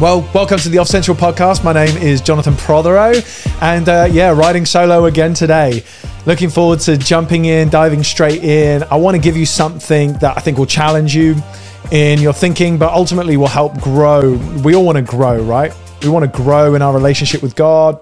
Well, 0.00 0.28
welcome 0.34 0.58
to 0.58 0.68
the 0.68 0.78
Off 0.78 0.88
Central 0.88 1.16
podcast. 1.16 1.62
My 1.62 1.72
name 1.72 1.96
is 1.96 2.20
Jonathan 2.20 2.56
Prothero, 2.56 3.12
and 3.60 3.88
uh, 3.88 4.08
yeah, 4.10 4.30
riding 4.30 4.66
solo 4.66 5.04
again 5.04 5.34
today. 5.34 5.84
Looking 6.26 6.50
forward 6.50 6.80
to 6.80 6.96
jumping 6.96 7.44
in, 7.44 7.68
diving 7.68 8.02
straight 8.02 8.42
in. 8.42 8.82
I 8.90 8.96
want 8.96 9.14
to 9.14 9.22
give 9.22 9.36
you 9.36 9.46
something 9.46 10.14
that 10.14 10.36
I 10.36 10.40
think 10.40 10.58
will 10.58 10.66
challenge 10.66 11.14
you 11.14 11.36
in 11.92 12.20
your 12.20 12.32
thinking, 12.32 12.76
but 12.76 12.92
ultimately 12.92 13.36
will 13.36 13.46
help 13.46 13.80
grow. 13.80 14.34
We 14.64 14.74
all 14.74 14.84
want 14.84 14.96
to 14.96 15.02
grow, 15.02 15.40
right? 15.40 15.72
We 16.02 16.08
want 16.08 16.30
to 16.30 16.42
grow 16.42 16.74
in 16.74 16.82
our 16.82 16.92
relationship 16.92 17.40
with 17.40 17.54
God, 17.54 18.00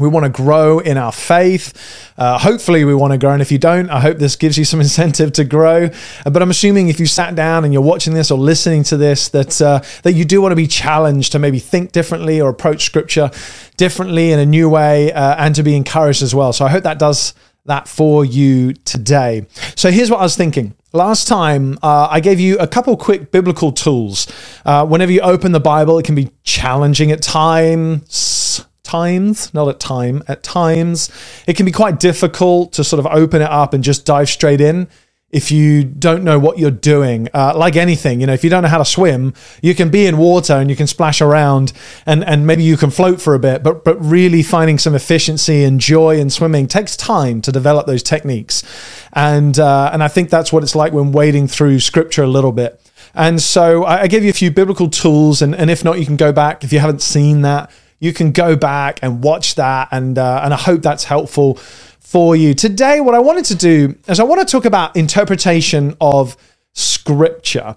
we 0.00 0.08
want 0.08 0.24
to 0.24 0.30
grow 0.30 0.78
in 0.78 0.96
our 0.96 1.12
faith. 1.12 2.12
Uh, 2.16 2.38
hopefully, 2.38 2.84
we 2.84 2.94
want 2.94 3.12
to 3.12 3.18
grow. 3.18 3.32
And 3.32 3.42
if 3.42 3.52
you 3.52 3.58
don't, 3.58 3.90
I 3.90 4.00
hope 4.00 4.18
this 4.18 4.34
gives 4.34 4.58
you 4.58 4.64
some 4.64 4.80
incentive 4.86 5.32
to 5.34 5.44
grow. 5.44 5.90
Uh, 6.26 6.30
but 6.30 6.42
I'm 6.42 6.50
assuming 6.50 6.88
if 6.88 6.98
you 6.98 7.06
sat 7.06 7.34
down 7.34 7.64
and 7.64 7.72
you're 7.72 7.82
watching 7.82 8.14
this 8.14 8.30
or 8.30 8.38
listening 8.38 8.82
to 8.84 8.96
this, 8.96 9.28
that 9.28 9.60
uh, 9.60 9.82
that 10.02 10.14
you 10.14 10.24
do 10.24 10.40
want 10.40 10.52
to 10.52 10.56
be 10.56 10.66
challenged 10.66 11.32
to 11.32 11.38
maybe 11.38 11.58
think 11.58 11.92
differently 11.92 12.40
or 12.40 12.48
approach 12.48 12.84
Scripture 12.84 13.30
differently 13.76 14.32
in 14.32 14.38
a 14.38 14.46
new 14.46 14.68
way, 14.68 15.12
uh, 15.12 15.36
and 15.38 15.54
to 15.54 15.62
be 15.62 15.76
encouraged 15.76 16.22
as 16.22 16.34
well. 16.34 16.52
So 16.52 16.64
I 16.64 16.70
hope 16.70 16.82
that 16.84 16.98
does 16.98 17.34
that 17.66 17.86
for 17.86 18.24
you 18.24 18.72
today. 18.72 19.46
So 19.76 19.90
here's 19.90 20.10
what 20.10 20.20
I 20.20 20.22
was 20.22 20.36
thinking. 20.36 20.74
Last 20.92 21.28
time, 21.28 21.78
uh, 21.82 22.08
I 22.10 22.18
gave 22.18 22.40
you 22.40 22.58
a 22.58 22.66
couple 22.66 22.96
quick 22.96 23.30
biblical 23.30 23.70
tools. 23.70 24.26
Uh, 24.64 24.84
whenever 24.84 25.12
you 25.12 25.20
open 25.20 25.52
the 25.52 25.60
Bible, 25.60 25.98
it 25.98 26.04
can 26.04 26.16
be 26.16 26.30
challenging 26.42 27.12
at 27.12 27.22
times 27.22 28.49
times, 28.82 29.52
not 29.54 29.68
at 29.68 29.80
time, 29.80 30.22
at 30.28 30.42
times, 30.42 31.10
it 31.46 31.56
can 31.56 31.66
be 31.66 31.72
quite 31.72 32.00
difficult 32.00 32.72
to 32.72 32.84
sort 32.84 32.98
of 33.00 33.06
open 33.06 33.42
it 33.42 33.50
up 33.50 33.74
and 33.74 33.84
just 33.84 34.06
dive 34.06 34.28
straight 34.28 34.60
in 34.60 34.88
if 35.30 35.52
you 35.52 35.84
don't 35.84 36.24
know 36.24 36.38
what 36.38 36.58
you're 36.58 36.70
doing. 36.70 37.28
Uh, 37.32 37.56
like 37.56 37.76
anything, 37.76 38.20
you 38.20 38.26
know, 38.26 38.32
if 38.32 38.42
you 38.42 38.50
don't 38.50 38.62
know 38.62 38.68
how 38.68 38.78
to 38.78 38.84
swim, 38.84 39.32
you 39.62 39.74
can 39.74 39.88
be 39.88 40.06
in 40.06 40.18
water 40.18 40.54
and 40.54 40.68
you 40.68 40.76
can 40.76 40.86
splash 40.86 41.20
around 41.20 41.72
and, 42.04 42.24
and 42.24 42.46
maybe 42.46 42.64
you 42.64 42.76
can 42.76 42.90
float 42.90 43.20
for 43.20 43.34
a 43.34 43.38
bit, 43.38 43.62
but, 43.62 43.84
but 43.84 43.94
really 44.04 44.42
finding 44.42 44.78
some 44.78 44.94
efficiency 44.94 45.62
and 45.62 45.80
joy 45.80 46.18
in 46.18 46.30
swimming 46.30 46.66
takes 46.66 46.96
time 46.96 47.40
to 47.42 47.52
develop 47.52 47.86
those 47.86 48.02
techniques. 48.02 48.64
And, 49.12 49.58
uh, 49.58 49.90
and 49.92 50.02
I 50.02 50.08
think 50.08 50.30
that's 50.30 50.52
what 50.52 50.62
it's 50.62 50.74
like 50.74 50.92
when 50.92 51.12
wading 51.12 51.46
through 51.46 51.80
scripture 51.80 52.24
a 52.24 52.28
little 52.28 52.52
bit. 52.52 52.80
And 53.14 53.40
so 53.40 53.84
I, 53.84 54.02
I 54.02 54.06
give 54.06 54.24
you 54.24 54.30
a 54.30 54.34
few 54.34 54.50
biblical 54.50 54.88
tools, 54.88 55.42
and, 55.42 55.54
and 55.54 55.68
if 55.68 55.84
not, 55.84 55.98
you 55.98 56.06
can 56.06 56.16
go 56.16 56.32
back 56.32 56.62
if 56.62 56.72
you 56.72 56.78
haven't 56.78 57.02
seen 57.02 57.42
that 57.42 57.70
you 58.00 58.12
can 58.12 58.32
go 58.32 58.56
back 58.56 58.98
and 59.02 59.22
watch 59.22 59.54
that, 59.54 59.88
and 59.92 60.18
uh, 60.18 60.40
and 60.42 60.52
I 60.52 60.56
hope 60.56 60.82
that's 60.82 61.04
helpful 61.04 61.54
for 62.00 62.34
you 62.34 62.54
today. 62.54 63.00
What 63.00 63.14
I 63.14 63.20
wanted 63.20 63.44
to 63.46 63.54
do 63.54 63.94
is 64.08 64.18
I 64.18 64.24
want 64.24 64.40
to 64.40 64.50
talk 64.50 64.64
about 64.64 64.96
interpretation 64.96 65.96
of 66.00 66.36
scripture. 66.72 67.76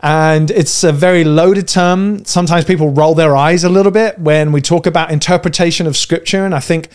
And 0.00 0.50
it's 0.50 0.84
a 0.84 0.92
very 0.92 1.24
loaded 1.24 1.68
term. 1.68 2.24
Sometimes 2.24 2.64
people 2.64 2.90
roll 2.90 3.14
their 3.14 3.36
eyes 3.36 3.64
a 3.64 3.68
little 3.68 3.92
bit 3.92 4.18
when 4.18 4.52
we 4.52 4.60
talk 4.60 4.86
about 4.86 5.10
interpretation 5.10 5.86
of 5.86 5.96
scripture. 5.96 6.44
And 6.44 6.54
I 6.54 6.60
think 6.60 6.88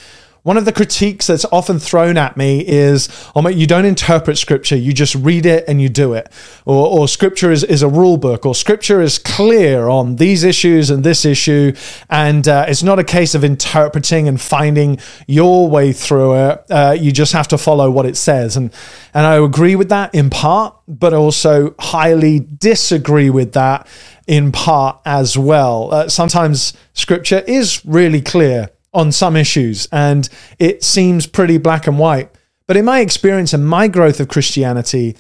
one 0.44 0.58
of 0.58 0.66
the 0.66 0.72
critiques 0.72 1.28
that's 1.28 1.45
often 1.52 1.80
thrown 1.80 2.18
at 2.18 2.38
me 2.38 2.66
is, 2.66 3.09
oh, 3.36 3.42
mate, 3.42 3.58
you 3.58 3.68
don't 3.68 3.86
interpret 3.86 4.38
scripture, 4.38 4.76
you 4.76 4.94
just 4.94 5.16
read 5.16 5.45
it 5.45 5.66
and 5.68 5.82
you 5.82 5.90
do 5.90 6.14
it. 6.14 6.32
Or, 6.66 6.88
or 6.88 7.08
scripture 7.08 7.52
is, 7.52 7.64
is 7.64 7.82
a 7.82 7.90
rule 7.90 8.18
book, 8.18 8.45
or 8.45 8.56
scripture 8.56 9.02
is 9.02 9.17
clear 9.17 9.90
on 9.90 10.16
these 10.16 10.44
issues 10.44 10.90
and 10.90 11.04
this 11.04 11.26
issue. 11.26 11.73
And 12.10 12.48
uh, 12.48 12.66
it's 12.67 12.84
not 12.84 13.00
a 13.00 13.04
case 13.04 13.36
of 13.36 13.44
interpreting 13.44 14.28
and 14.28 14.40
finding 14.40 15.00
your 15.28 15.70
way 15.70 15.92
through 15.92 16.36
it. 16.36 16.66
Uh, 16.70 16.95
you 16.98 17.12
just 17.12 17.34
have 17.34 17.50
to 17.50 17.58
follow 17.58 17.92
what 17.92 18.06
it 18.06 18.16
says. 18.16 18.56
And, 18.56 18.73
and 19.14 19.26
I 19.26 19.36
agree 19.36 19.76
with 19.76 19.90
that 19.90 20.16
in 20.16 20.30
part, 20.30 20.76
but 20.88 21.14
also 21.14 21.76
highly 21.80 22.40
disagree 22.40 23.30
with 23.30 23.54
that 23.54 23.88
in 24.26 24.52
part 24.52 25.02
as 25.05 25.38
well. 25.38 25.94
Uh, 25.94 26.08
sometimes 26.08 26.73
scripture 26.94 27.44
is 27.45 27.86
really 27.86 28.22
clear 28.22 28.70
on 28.94 29.11
some 29.11 29.36
issues, 29.36 29.88
and 29.92 30.27
it 30.58 30.83
seems 30.83 31.27
pretty 31.27 31.58
black 31.58 31.88
and 31.88 32.00
white. 32.00 32.30
But 32.67 32.77
in 32.77 32.86
my 32.86 33.00
experience 33.00 33.54
and 33.54 33.67
my 33.67 33.88
growth 33.88 34.20
of 34.20 34.27
Christianity, 34.27 35.17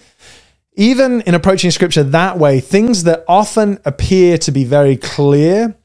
even 0.73 1.21
in 1.21 1.35
approaching 1.35 1.71
scripture 1.71 2.03
that 2.03 2.37
way, 2.37 2.59
things 2.59 3.03
that 3.03 3.23
often 3.27 3.79
appear 3.85 4.37
to 4.39 4.51
be 4.51 4.63
very 4.63 4.97
clear 4.97 5.75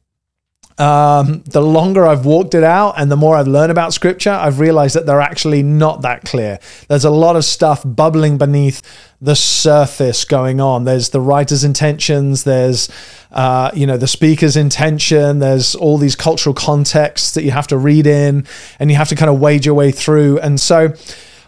um, 0.77 1.45
the 1.45 1.61
longer 1.61 2.05
I've 2.05 2.27
walked 2.27 2.55
it 2.55 2.65
out 2.65 2.95
and 2.97 3.11
the 3.11 3.17
more 3.17 3.37
I've 3.37 3.47
learned 3.47 3.71
about 3.71 3.95
scripture, 3.95 4.33
I've 4.33 4.59
realized 4.59 4.97
that 4.97 5.07
they're 5.07 5.21
actually 5.21 5.63
not 5.63 6.03
that 6.03 6.25
clear. 6.25 6.59
There's 6.89 7.05
a 7.05 7.11
lot 7.11 7.37
of 7.37 7.45
stuff 7.45 7.83
bubbling 7.85 8.39
beneath 8.39 8.83
the 9.21 9.37
surface 9.37 10.25
going 10.25 10.61
on. 10.61 10.83
There's 10.83 11.11
the 11.11 11.21
writer's 11.21 11.63
intentions, 11.63 12.43
there's 12.43 12.89
uh, 13.31 13.71
you 13.73 13.87
know 13.87 13.97
the 13.97 14.09
speaker's 14.09 14.57
intention, 14.57 15.39
there's 15.39 15.77
all 15.77 15.97
these 15.97 16.17
cultural 16.17 16.55
contexts 16.55 17.33
that 17.33 17.45
you 17.45 17.53
have 17.53 17.69
to 17.69 17.79
read 17.79 18.07
in 18.07 18.45
and 18.81 18.91
you 18.91 18.97
have 18.97 19.09
to 19.09 19.15
kind 19.15 19.31
of 19.31 19.39
wade 19.39 19.65
your 19.65 19.75
way 19.77 19.93
through. 19.93 20.41
And 20.41 20.61
so 20.61 20.93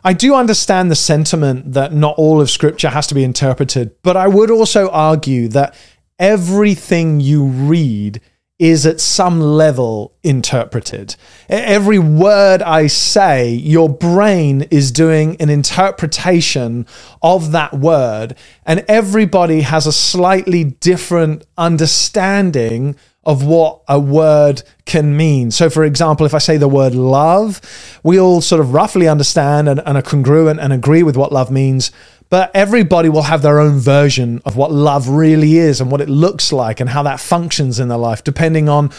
I 0.05 0.13
do 0.13 0.37
understand 0.37 0.89
the 0.89 0.97
sentiment 0.97 1.73
that 1.73 1.93
not 1.93 2.15
all 2.17 2.41
of 2.41 2.49
scripture 2.49 2.91
has 2.91 3.09
to 3.09 3.15
be 3.15 3.25
interpreted, 3.25 3.91
but 4.03 4.17
I 4.17 4.29
would 4.29 4.53
also 4.53 4.89
argue 4.91 5.49
that 5.49 5.75
everything 6.21 7.19
you 7.19 7.45
read 7.45 8.21
is 8.59 8.87
at 8.87 9.01
some 9.01 9.41
level 9.41 10.15
interpreted. 10.23 11.15
Every 11.49 11.99
word 11.99 12.63
I 12.63 12.87
say, 12.87 13.51
your 13.51 13.89
brain 13.89 14.63
is 14.71 14.91
doing 14.91 15.37
an 15.41 15.51
interpretation 15.51 16.87
of 17.23 17.53
that 17.53 17.75
word, 17.75 18.35
and 18.65 18.85
everybody 18.89 19.61
has 19.61 19.87
a 19.87 19.93
slightly 19.93 20.65
different 20.65 21.45
understanding 21.59 22.97
of 23.27 23.45
what 23.45 23.83
a 23.89 23.99
word 23.99 24.63
can 24.87 25.17
mean. 25.17 25.51
So, 25.51 25.69
for 25.69 25.85
example, 25.85 26.25
if 26.25 26.33
I 26.33 26.39
say 26.39 26.57
the 26.57 26.69
word 26.69 26.95
love, 26.95 27.61
we 28.05 28.21
all 28.21 28.41
sort 28.41 28.61
of 28.61 28.73
roughly 28.73 29.09
understand 29.09 29.69
and, 29.69 29.83
and 29.85 29.99
are 29.99 30.03
congruent 30.03 30.61
and 30.61 30.73
agree 30.73 31.03
with 31.03 31.17
what 31.17 31.33
love 31.33 31.51
means 31.51 31.91
but 32.29 32.51
everybody 32.55 33.09
will 33.09 33.23
have 33.23 33.43
their 33.43 33.61
own 33.61 33.79
version 33.79 34.43
of 34.45 34.57
what 34.57 34.73
love 34.73 35.09
really 35.09 35.59
is 35.59 35.81
and 35.81 35.91
what 35.91 36.01
it 36.01 36.09
looks 36.09 36.53
like 36.53 36.81
and 36.81 36.91
how 36.91 37.03
that 37.03 37.21
functions 37.21 37.79
in 37.79 37.89
their 37.89 37.99
life, 37.99 38.25
depending 38.25 38.69
on 38.69 38.91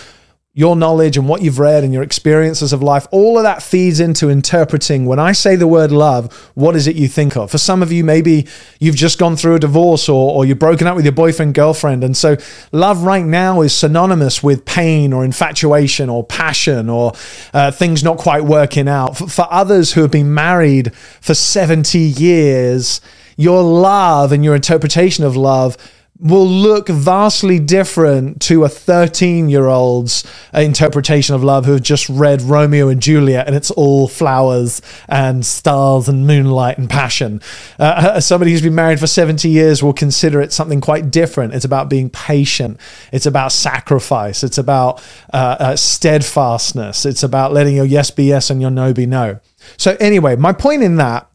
your 0.58 0.76
knowledge 0.76 1.18
and 1.18 1.30
what 1.30 1.44
you've 1.44 1.60
read 1.60 1.84
and 1.84 1.94
your 1.94 2.02
experiences 2.02 2.74
of 2.74 2.82
life, 2.82 3.06
all 3.12 3.38
of 3.38 3.44
that 3.44 3.62
feeds 3.62 4.00
into 4.00 4.28
interpreting. 4.28 5.06
When 5.06 5.20
I 5.20 5.32
say 5.32 5.56
the 5.56 5.68
word 5.68 5.92
love, 5.92 6.34
what 6.56 6.76
is 6.76 6.88
it 6.88 6.96
you 6.96 7.08
think 7.08 7.38
of? 7.38 7.52
For 7.52 7.60
some 7.60 7.84
of 7.84 7.92
you, 7.92 8.04
maybe 8.04 8.48
you've 8.80 8.96
just 8.96 9.20
gone 9.20 9.36
through 9.36 9.54
a 9.54 9.60
divorce 9.60 10.10
or, 10.10 10.34
or 10.34 10.46
you've 10.46 10.58
broken 10.58 10.88
up 10.88 10.96
with 10.96 11.06
your 11.06 11.12
boyfriend, 11.12 11.54
girlfriend. 11.54 12.04
And 12.04 12.18
so 12.18 12.38
love 12.72 13.04
right 13.04 13.24
now 13.24 13.62
is 13.62 13.72
synonymous 13.72 14.42
with 14.42 14.66
pain 14.66 15.14
or 15.14 15.24
infatuation 15.24 16.10
or 16.10 16.24
passion 16.24 16.90
or 16.90 17.14
uh, 17.54 17.70
things 17.70 18.04
not 18.04 18.18
quite 18.18 18.44
working 18.44 18.88
out. 18.88 19.16
For, 19.16 19.28
for 19.28 19.48
others 19.52 19.94
who 19.94 20.02
have 20.02 20.12
been 20.12 20.34
married 20.34 20.92
for 21.22 21.36
70 21.36 22.00
years, 22.00 23.00
your 23.36 23.62
love 23.62 24.32
and 24.32 24.44
your 24.44 24.56
interpretation 24.56 25.24
of 25.24 25.36
love 25.36 25.78
will 26.20 26.48
look 26.48 26.88
vastly 26.88 27.60
different 27.60 28.42
to 28.42 28.64
a 28.64 28.70
13 28.70 29.50
year 29.50 29.68
old's 29.68 30.24
interpretation 30.54 31.36
of 31.36 31.44
love 31.44 31.66
who 31.66 31.74
have 31.74 31.84
just 31.84 32.10
read 32.10 32.42
Romeo 32.42 32.88
and 32.88 33.02
Juliet 33.02 33.46
and 33.46 33.56
it's 33.56 33.70
all 33.72 34.08
flowers 34.08 34.82
and 35.08 35.46
stars 35.46 36.10
and 36.10 36.26
moonlight 36.26 36.78
and 36.78 36.90
passion. 36.90 37.42
Uh, 37.78 38.20
somebody 38.20 38.52
who's 38.52 38.62
been 38.62 38.76
married 38.76 39.00
for 39.00 39.08
70 39.08 39.48
years 39.48 39.84
will 39.84 39.94
consider 39.94 40.42
it 40.42 40.52
something 40.52 40.82
quite 40.82 41.12
different. 41.12 41.54
It's 41.54 41.66
about 41.66 41.90
being 41.90 42.10
patient, 42.10 42.80
it's 43.12 43.26
about 43.26 43.52
sacrifice, 43.52 44.44
it's 44.44 44.58
about 44.58 45.04
uh, 45.34 45.58
uh, 45.60 45.76
steadfastness, 45.76 47.06
it's 47.06 47.24
about 47.24 47.54
letting 47.54 47.76
your 47.76 47.86
yes 47.86 48.10
be 48.10 48.26
yes 48.26 48.50
and 48.50 48.60
your 48.60 48.72
no 48.72 48.94
be 48.94 49.06
no. 49.06 49.40
So, 49.78 49.98
anyway, 50.00 50.36
my 50.36 50.54
point 50.54 50.84
in 50.84 50.96
that 50.98 51.30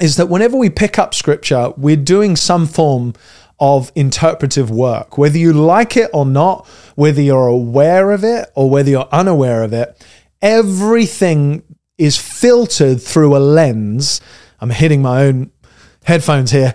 is 0.00 0.16
that 0.16 0.28
whenever 0.28 0.56
we 0.56 0.70
pick 0.70 0.98
up 0.98 1.14
scripture, 1.14 1.72
we're 1.76 1.96
doing 1.96 2.34
some 2.34 2.66
form 2.66 3.14
of 3.62 3.92
interpretive 3.94 4.72
work. 4.72 5.16
Whether 5.16 5.38
you 5.38 5.52
like 5.52 5.96
it 5.96 6.10
or 6.12 6.26
not, 6.26 6.66
whether 6.96 7.22
you're 7.22 7.46
aware 7.46 8.10
of 8.10 8.24
it 8.24 8.50
or 8.56 8.68
whether 8.68 8.90
you're 8.90 9.08
unaware 9.12 9.62
of 9.62 9.72
it, 9.72 10.04
everything 10.42 11.62
is 11.96 12.18
filtered 12.18 13.00
through 13.00 13.36
a 13.36 13.38
lens. 13.38 14.20
I'm 14.60 14.70
hitting 14.70 15.00
my 15.00 15.22
own 15.22 15.52
headphones 16.02 16.50
here 16.50 16.74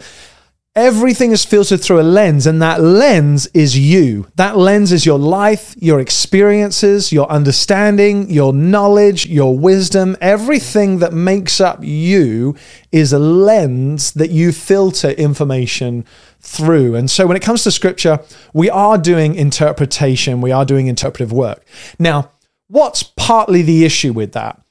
Everything 0.78 1.32
is 1.32 1.44
filtered 1.44 1.82
through 1.82 2.00
a 2.00 2.04
lens, 2.04 2.46
and 2.46 2.62
that 2.62 2.80
lens 2.80 3.48
is 3.48 3.76
you. 3.76 4.28
That 4.36 4.60
lens 4.60 4.92
is 4.92 5.08
your 5.08 5.18
life, 5.18 5.76
your 5.80 6.00
experiences, 6.00 7.12
your 7.12 7.28
understanding, 7.32 8.30
your 8.30 8.54
knowledge, 8.54 9.26
your 9.26 9.58
wisdom. 9.58 10.16
Everything 10.22 11.00
that 11.00 11.14
makes 11.14 11.60
up 11.60 11.80
you 11.82 12.56
is 12.92 13.12
a 13.12 13.18
lens 13.18 14.12
that 14.12 14.30
you 14.30 14.52
filter 14.52 15.10
information 15.10 16.06
through. 16.42 16.94
And 16.94 17.10
so 17.10 17.26
when 17.26 17.36
it 17.36 17.42
comes 17.42 17.64
to 17.64 17.72
scripture, 17.72 18.20
we 18.54 18.70
are 18.70 19.00
doing 19.00 19.34
interpretation, 19.34 20.42
we 20.42 20.52
are 20.52 20.64
doing 20.64 20.86
interpretive 20.86 21.34
work. 21.34 21.66
Now, 21.98 22.30
what's 22.68 23.02
partly 23.02 23.64
the 23.64 23.84
issue 23.84 24.14
with 24.14 24.34
that? 24.34 24.62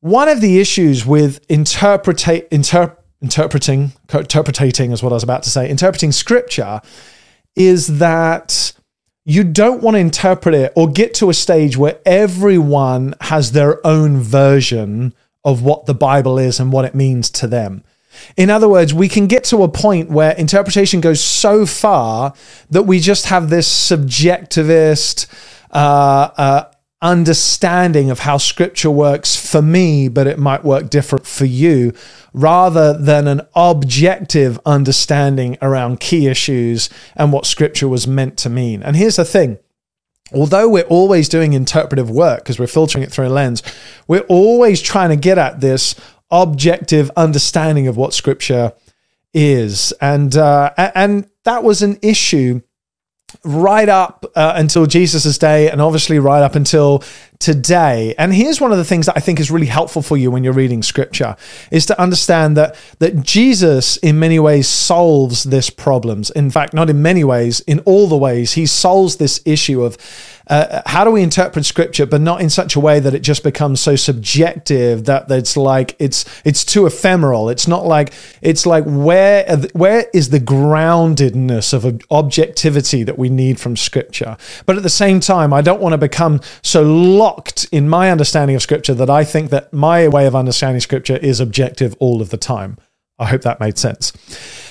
One 0.00 0.28
of 0.28 0.40
the 0.40 0.58
issues 0.58 1.06
with 1.06 1.48
interpretate 1.48 2.48
interpret 2.50 3.03
interpreting, 3.24 3.92
interpreting 4.12 4.92
is 4.92 5.02
what 5.02 5.12
I 5.12 5.14
was 5.14 5.22
about 5.22 5.42
to 5.44 5.50
say, 5.50 5.68
interpreting 5.68 6.12
scripture 6.12 6.82
is 7.56 7.98
that 7.98 8.72
you 9.24 9.42
don't 9.42 9.82
want 9.82 9.94
to 9.94 9.98
interpret 9.98 10.54
it 10.54 10.72
or 10.76 10.90
get 10.90 11.14
to 11.14 11.30
a 11.30 11.34
stage 11.34 11.78
where 11.78 11.98
everyone 12.04 13.14
has 13.22 13.52
their 13.52 13.84
own 13.86 14.18
version 14.18 15.14
of 15.42 15.62
what 15.62 15.86
the 15.86 15.94
Bible 15.94 16.38
is 16.38 16.60
and 16.60 16.70
what 16.70 16.84
it 16.84 16.94
means 16.94 17.30
to 17.30 17.46
them. 17.46 17.82
In 18.36 18.50
other 18.50 18.68
words, 18.68 18.92
we 18.92 19.08
can 19.08 19.26
get 19.26 19.44
to 19.44 19.62
a 19.62 19.68
point 19.68 20.10
where 20.10 20.32
interpretation 20.32 21.00
goes 21.00 21.22
so 21.22 21.64
far 21.64 22.34
that 22.70 22.82
we 22.82 23.00
just 23.00 23.26
have 23.26 23.48
this 23.48 23.68
subjectivist 23.90 25.26
uh, 25.70 26.30
uh, 26.36 26.64
understanding 27.04 28.10
of 28.10 28.20
how 28.20 28.38
scripture 28.38 28.90
works 28.90 29.36
for 29.36 29.60
me, 29.60 30.08
but 30.08 30.26
it 30.26 30.38
might 30.38 30.64
work 30.64 30.88
different 30.88 31.26
for 31.26 31.44
you, 31.44 31.92
rather 32.32 32.96
than 32.96 33.28
an 33.28 33.42
objective 33.54 34.58
understanding 34.64 35.58
around 35.60 36.00
key 36.00 36.26
issues 36.26 36.88
and 37.14 37.30
what 37.30 37.44
scripture 37.44 37.86
was 37.86 38.08
meant 38.08 38.38
to 38.38 38.48
mean. 38.48 38.82
And 38.82 38.96
here's 38.96 39.16
the 39.16 39.24
thing 39.24 39.58
although 40.32 40.68
we're 40.68 40.82
always 40.84 41.28
doing 41.28 41.52
interpretive 41.52 42.10
work 42.10 42.40
because 42.40 42.58
we're 42.58 42.66
filtering 42.66 43.04
it 43.04 43.12
through 43.12 43.26
a 43.26 43.28
lens, 43.28 43.62
we're 44.08 44.20
always 44.20 44.80
trying 44.80 45.10
to 45.10 45.16
get 45.16 45.36
at 45.36 45.60
this 45.60 45.94
objective 46.30 47.10
understanding 47.16 47.86
of 47.86 47.96
what 47.96 48.14
scripture 48.14 48.72
is. 49.34 49.92
And, 50.00 50.34
uh, 50.34 50.72
and 50.76 51.28
that 51.44 51.62
was 51.62 51.82
an 51.82 51.98
issue 52.00 52.62
right 53.44 53.88
up 53.88 54.24
uh, 54.34 54.54
until 54.56 54.86
Jesus' 54.86 55.36
day 55.38 55.70
and 55.70 55.80
obviously 55.80 56.18
right 56.18 56.42
up 56.42 56.54
until 56.54 57.02
today. 57.38 58.14
And 58.16 58.32
here's 58.32 58.60
one 58.60 58.72
of 58.72 58.78
the 58.78 58.84
things 58.84 59.06
that 59.06 59.16
I 59.16 59.20
think 59.20 59.38
is 59.38 59.50
really 59.50 59.66
helpful 59.66 60.00
for 60.00 60.16
you 60.16 60.30
when 60.30 60.44
you're 60.44 60.54
reading 60.54 60.82
scripture 60.82 61.36
is 61.70 61.84
to 61.86 62.00
understand 62.00 62.56
that 62.56 62.74
that 63.00 63.22
Jesus 63.22 63.98
in 63.98 64.18
many 64.18 64.38
ways 64.38 64.66
solves 64.66 65.44
this 65.44 65.68
problems. 65.68 66.30
In 66.30 66.50
fact, 66.50 66.72
not 66.72 66.88
in 66.88 67.02
many 67.02 67.22
ways, 67.22 67.60
in 67.60 67.80
all 67.80 68.06
the 68.06 68.16
ways 68.16 68.54
he 68.54 68.66
solves 68.66 69.16
this 69.16 69.40
issue 69.44 69.82
of 69.82 69.98
uh, 70.46 70.82
how 70.86 71.04
do 71.04 71.10
we 71.10 71.22
interpret 71.22 71.64
scripture, 71.64 72.04
but 72.04 72.20
not 72.20 72.40
in 72.40 72.50
such 72.50 72.76
a 72.76 72.80
way 72.80 73.00
that 73.00 73.14
it 73.14 73.20
just 73.20 73.42
becomes 73.42 73.80
so 73.80 73.96
subjective 73.96 75.04
that 75.04 75.30
it's 75.30 75.56
like 75.56 75.96
it's 75.98 76.24
it's 76.44 76.64
too 76.64 76.86
ephemeral. 76.86 77.48
It's 77.48 77.66
not 77.66 77.86
like 77.86 78.12
it's 78.42 78.66
like 78.66 78.84
where 78.84 79.44
where 79.72 80.06
is 80.12 80.30
the 80.30 80.40
groundedness 80.40 81.72
of 81.72 82.02
objectivity 82.10 83.02
that 83.04 83.18
we 83.18 83.30
need 83.30 83.58
from 83.58 83.76
scripture? 83.76 84.36
But 84.66 84.76
at 84.76 84.82
the 84.82 84.90
same 84.90 85.20
time, 85.20 85.52
I 85.52 85.62
don't 85.62 85.80
want 85.80 85.94
to 85.94 85.98
become 85.98 86.40
so 86.62 86.82
locked 86.82 87.66
in 87.72 87.88
my 87.88 88.10
understanding 88.10 88.54
of 88.54 88.62
scripture 88.62 88.94
that 88.94 89.10
I 89.10 89.24
think 89.24 89.50
that 89.50 89.72
my 89.72 90.08
way 90.08 90.26
of 90.26 90.36
understanding 90.36 90.80
scripture 90.80 91.16
is 91.16 91.40
objective 91.40 91.96
all 92.00 92.20
of 92.20 92.28
the 92.28 92.36
time. 92.36 92.76
I 93.18 93.26
hope 93.26 93.42
that 93.42 93.60
made 93.60 93.78
sense. 93.78 94.12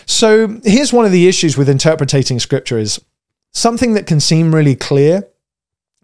So 0.06 0.60
here's 0.64 0.94
one 0.94 1.06
of 1.06 1.12
the 1.12 1.28
issues 1.28 1.58
with 1.58 1.70
interpreting 1.70 2.40
scripture 2.40 2.78
is 2.78 3.00
something 3.54 3.94
that 3.94 4.06
can 4.06 4.20
seem 4.20 4.54
really 4.54 4.76
clear 4.76 5.28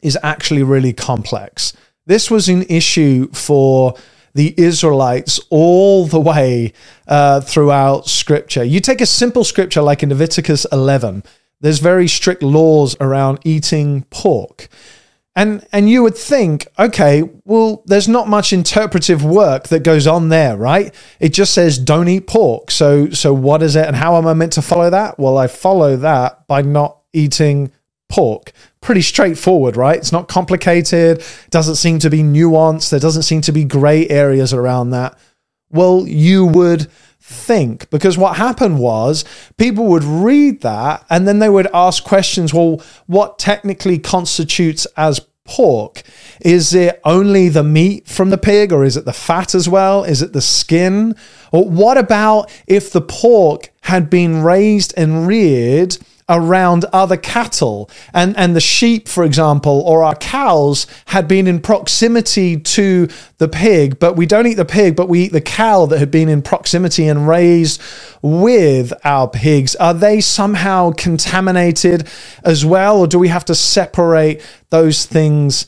is 0.01 0.18
actually 0.24 0.63
really 0.63 0.94
complex. 0.94 1.74
This 2.06 2.31
was 2.31 2.50
an 2.50 2.63
issue 2.63 3.31
for 3.31 3.96
the 4.34 4.54
Israelites 4.57 5.40
all 5.50 6.06
the 6.06 6.19
way 6.19 6.74
uh, 7.07 7.42
throughout 7.42 8.07
Scripture. 8.07 8.63
You 8.63 8.80
take 8.80 9.01
a 9.01 9.06
simple 9.06 9.44
scripture 9.44 9.81
like 9.81 10.04
in 10.04 10.10
Leviticus 10.10 10.66
11, 10.72 11.24
there's 11.62 11.80
very 11.80 12.07
strict 12.07 12.42
laws 12.42 12.96
around 13.01 13.40
eating 13.44 14.04
pork. 14.10 14.69
And, 15.36 15.66
and 15.72 15.90
you 15.90 16.04
would 16.04 16.18
think, 16.18 16.68
okay, 16.78 17.24
well, 17.45 17.84
there's 17.86 18.07
not 18.07 18.28
much 18.28 18.52
interpretive 18.52 19.24
work 19.24 19.68
that 19.69 19.84
goes 19.84 20.07
on 20.07 20.30
there, 20.30 20.57
right? 20.57 20.94
It 21.19 21.30
just 21.30 21.54
says 21.54 21.78
don't 21.78 22.07
eat 22.07 22.28
pork. 22.28 22.72
So, 22.72 23.10
so 23.12 23.34
what 23.34 23.62
is 23.62 23.75
it, 23.75 23.88
and 23.88 23.95
how 23.95 24.18
am 24.18 24.28
I 24.28 24.34
meant 24.34 24.54
to 24.54 24.62
follow 24.62 24.90
that? 24.90 25.19
Well, 25.19 25.38
I 25.38 25.48
follow 25.48 25.95
that 25.98 26.48
by 26.48 26.62
not 26.62 26.98
eating 27.13 27.72
pork. 28.10 28.52
Pretty 28.81 29.02
straightforward, 29.02 29.76
right? 29.76 29.98
It's 29.98 30.12
not 30.12 30.28
complicated, 30.28 31.24
doesn't 31.50 31.76
seem 31.76 32.00
to 32.00 32.10
be 32.10 32.24
nuanced, 32.24 32.90
there 32.90 33.00
doesn't 33.00 33.24
seem 33.24 33.42
to 33.42 33.52
be 33.52 33.66
gray 33.66 34.08
areas 34.08 34.54
around 34.54 34.92
that. 34.92 35.18
Well, 35.70 36.08
you 36.08 36.46
would 36.46 36.88
think 37.22 37.90
because 37.90 38.18
what 38.18 38.38
happened 38.38 38.80
was 38.80 39.24
people 39.58 39.86
would 39.86 40.04
read 40.04 40.62
that 40.62 41.06
and 41.10 41.28
then 41.28 41.40
they 41.40 41.50
would 41.50 41.68
ask 41.74 42.04
questions 42.04 42.54
well 42.54 42.81
what 43.06 43.38
technically 43.38 44.00
constitutes 44.00 44.88
as 44.98 45.22
pork 45.46 46.02
is 46.42 46.74
it 46.74 47.00
only 47.04 47.48
the 47.50 47.64
meat 47.64 48.08
from 48.08 48.30
the 48.30 48.38
pig 48.38 48.72
or 48.72 48.84
is 48.84 48.96
it 48.96 49.06
the 49.06 49.14
fat 49.14 49.54
as 49.54 49.68
well 49.68 50.04
is 50.04 50.22
it 50.22 50.34
the 50.34 50.42
skin 50.42 51.16
or 51.52 51.70
what 51.70 51.98
about 51.98 52.52
if 52.68 52.92
the 52.92 53.02
pork 53.02 53.70
had 53.81 54.10
been 54.10 54.42
raised 54.42 54.94
and 54.96 55.28
reared 55.28 55.98
around 56.30 56.86
other 56.94 57.18
cattle. 57.18 57.90
And, 58.14 58.38
and 58.38 58.56
the 58.56 58.62
sheep, 58.62 59.08
for 59.08 59.24
example, 59.24 59.81
or 59.81 60.04
our 60.04 60.16
cows 60.16 60.88
had 61.08 61.28
been 61.28 61.48
in 61.48 61.60
proximity 61.60 62.58
to 62.58 63.10
the 63.40 63.48
pig, 63.48 64.00
but 64.00 64.16
we 64.16 64.26
don't 64.26 64.48
eat 64.48 64.54
the 64.54 64.66
pig, 64.66 64.96
but 64.96 65.10
we 65.10 65.24
eat 65.24 65.31
the 65.31 65.42
cow 65.42 65.86
that 65.88 66.00
had 66.00 66.12
been 66.12 66.30
in 66.30 66.42
proximity 66.42 67.08
and 67.08 67.28
raised 67.28 67.81
with 68.22 68.94
our 69.04 69.28
pigs. 69.28 69.76
Are 69.78 69.94
they 69.94 70.22
somehow 70.22 70.92
contaminated 70.92 72.08
as 72.44 72.64
well, 72.64 73.00
or 73.00 73.08
do 73.08 73.18
we 73.18 73.30
have 73.30 73.46
to 73.46 73.56
separate 73.56 74.42
those 74.70 75.06
things 75.06 75.66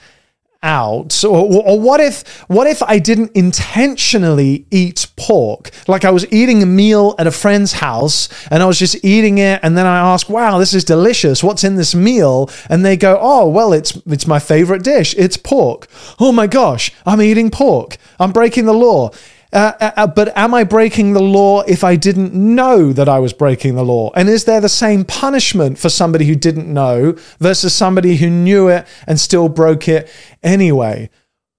out. 0.63 1.23
Or, 1.23 1.63
or, 1.65 1.79
what 1.79 1.99
if 1.99 2.41
what 2.47 2.67
if 2.67 2.83
i 2.83 2.99
didn't 2.99 3.31
intentionally 3.35 4.65
eat 4.69 5.07
pork? 5.15 5.71
Like 5.87 6.05
i 6.05 6.11
was 6.11 6.31
eating 6.31 6.61
a 6.61 6.65
meal 6.65 7.15
at 7.17 7.27
a 7.27 7.31
friend's 7.31 7.73
house 7.73 8.29
and 8.51 8.61
i 8.61 8.65
was 8.65 8.77
just 8.77 9.03
eating 9.03 9.39
it 9.39 9.59
and 9.63 9.75
then 9.77 9.85
i 9.85 9.99
ask 9.99 10.29
wow 10.29 10.59
this 10.59 10.73
is 10.73 10.83
delicious. 10.83 11.43
What's 11.43 11.63
in 11.63 11.75
this 11.75 11.95
meal? 11.95 12.49
And 12.69 12.85
they 12.85 12.95
go 12.97 13.17
oh 13.19 13.47
well 13.47 13.73
it's 13.73 13.95
it's 14.05 14.27
my 14.27 14.39
favorite 14.39 14.83
dish. 14.83 15.15
It's 15.17 15.37
pork. 15.37 15.87
Oh 16.19 16.31
my 16.31 16.47
gosh 16.47 16.91
i'm 17.05 17.21
eating 17.21 17.49
pork. 17.49 17.97
I'm 18.19 18.31
breaking 18.31 18.65
the 18.65 18.73
law 18.73 19.11
uh, 19.53 19.73
uh, 19.79 19.91
uh, 19.97 20.07
but 20.07 20.35
am 20.37 20.53
I 20.53 20.63
breaking 20.63 21.13
the 21.13 21.21
law 21.21 21.61
if 21.61 21.83
I 21.83 21.95
didn't 21.95 22.33
know 22.33 22.93
that 22.93 23.09
I 23.09 23.19
was 23.19 23.33
breaking 23.33 23.75
the 23.75 23.83
law? 23.83 24.11
And 24.15 24.29
is 24.29 24.45
there 24.45 24.61
the 24.61 24.69
same 24.69 25.03
punishment 25.03 25.77
for 25.77 25.89
somebody 25.89 26.25
who 26.25 26.35
didn't 26.35 26.71
know 26.71 27.15
versus 27.39 27.73
somebody 27.73 28.15
who 28.15 28.29
knew 28.29 28.69
it 28.69 28.87
and 29.07 29.19
still 29.19 29.49
broke 29.49 29.87
it 29.87 30.09
anyway? 30.41 31.09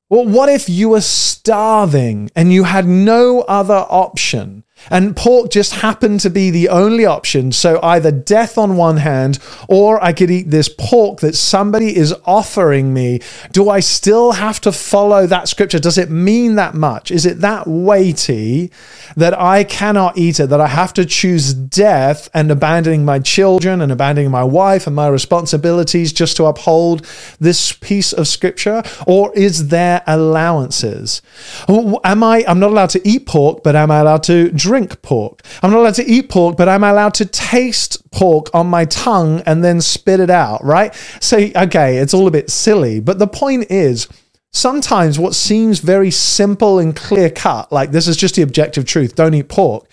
Well, 0.08 0.26
what 0.26 0.48
if 0.48 0.68
you 0.68 0.90
were 0.90 1.00
starving 1.00 2.30
and 2.36 2.52
you 2.52 2.64
had 2.64 2.86
no 2.86 3.42
other 3.42 3.86
option? 3.88 4.64
And 4.90 5.16
pork 5.16 5.50
just 5.50 5.74
happened 5.74 6.20
to 6.20 6.30
be 6.30 6.50
the 6.50 6.68
only 6.68 7.06
option. 7.06 7.52
So 7.52 7.80
either 7.82 8.10
death 8.10 8.58
on 8.58 8.76
one 8.76 8.98
hand, 8.98 9.38
or 9.68 10.02
I 10.02 10.12
could 10.12 10.30
eat 10.30 10.50
this 10.50 10.68
pork 10.68 11.20
that 11.20 11.36
somebody 11.36 11.96
is 11.96 12.14
offering 12.24 12.92
me. 12.92 13.20
Do 13.52 13.68
I 13.68 13.80
still 13.80 14.32
have 14.32 14.60
to 14.62 14.72
follow 14.72 15.26
that 15.26 15.48
scripture? 15.48 15.78
Does 15.78 15.98
it 15.98 16.10
mean 16.10 16.56
that 16.56 16.74
much? 16.74 17.10
Is 17.10 17.26
it 17.26 17.40
that 17.40 17.66
weighty 17.66 18.70
that 19.16 19.38
I 19.38 19.64
cannot 19.64 20.18
eat 20.18 20.40
it, 20.40 20.48
that 20.48 20.60
I 20.60 20.68
have 20.68 20.92
to 20.94 21.04
choose 21.04 21.54
death 21.54 22.28
and 22.34 22.50
abandoning 22.50 23.04
my 23.04 23.18
children 23.18 23.80
and 23.80 23.92
abandoning 23.92 24.30
my 24.30 24.44
wife 24.44 24.86
and 24.86 24.96
my 24.96 25.08
responsibilities 25.08 26.12
just 26.12 26.36
to 26.38 26.44
uphold 26.44 27.06
this 27.38 27.72
piece 27.72 28.12
of 28.12 28.26
scripture? 28.26 28.82
Or 29.06 29.32
is 29.34 29.68
there 29.68 30.02
allowances? 30.06 31.22
Am 31.68 32.22
I, 32.22 32.44
I'm 32.46 32.58
not 32.58 32.70
allowed 32.70 32.90
to 32.90 33.08
eat 33.08 33.26
pork, 33.26 33.62
but 33.62 33.76
am 33.76 33.90
I 33.90 33.98
allowed 34.00 34.24
to 34.24 34.50
drink? 34.50 34.71
Drink 34.72 35.02
pork. 35.02 35.42
I'm 35.62 35.70
not 35.70 35.80
allowed 35.80 35.96
to 35.96 36.10
eat 36.10 36.30
pork, 36.30 36.56
but 36.56 36.66
I'm 36.66 36.82
allowed 36.82 37.12
to 37.14 37.26
taste 37.26 38.10
pork 38.10 38.48
on 38.54 38.68
my 38.68 38.86
tongue 38.86 39.42
and 39.44 39.62
then 39.62 39.82
spit 39.82 40.18
it 40.18 40.30
out, 40.30 40.64
right? 40.64 40.94
So, 41.20 41.36
okay, 41.36 41.98
it's 41.98 42.14
all 42.14 42.26
a 42.26 42.30
bit 42.30 42.48
silly. 42.48 42.98
But 42.98 43.18
the 43.18 43.26
point 43.26 43.66
is, 43.70 44.08
sometimes 44.50 45.18
what 45.18 45.34
seems 45.34 45.80
very 45.80 46.10
simple 46.10 46.78
and 46.78 46.96
clear 46.96 47.28
cut, 47.28 47.70
like 47.70 47.90
this 47.90 48.08
is 48.08 48.16
just 48.16 48.36
the 48.36 48.40
objective 48.40 48.86
truth, 48.86 49.14
don't 49.14 49.34
eat 49.34 49.50
pork, 49.50 49.86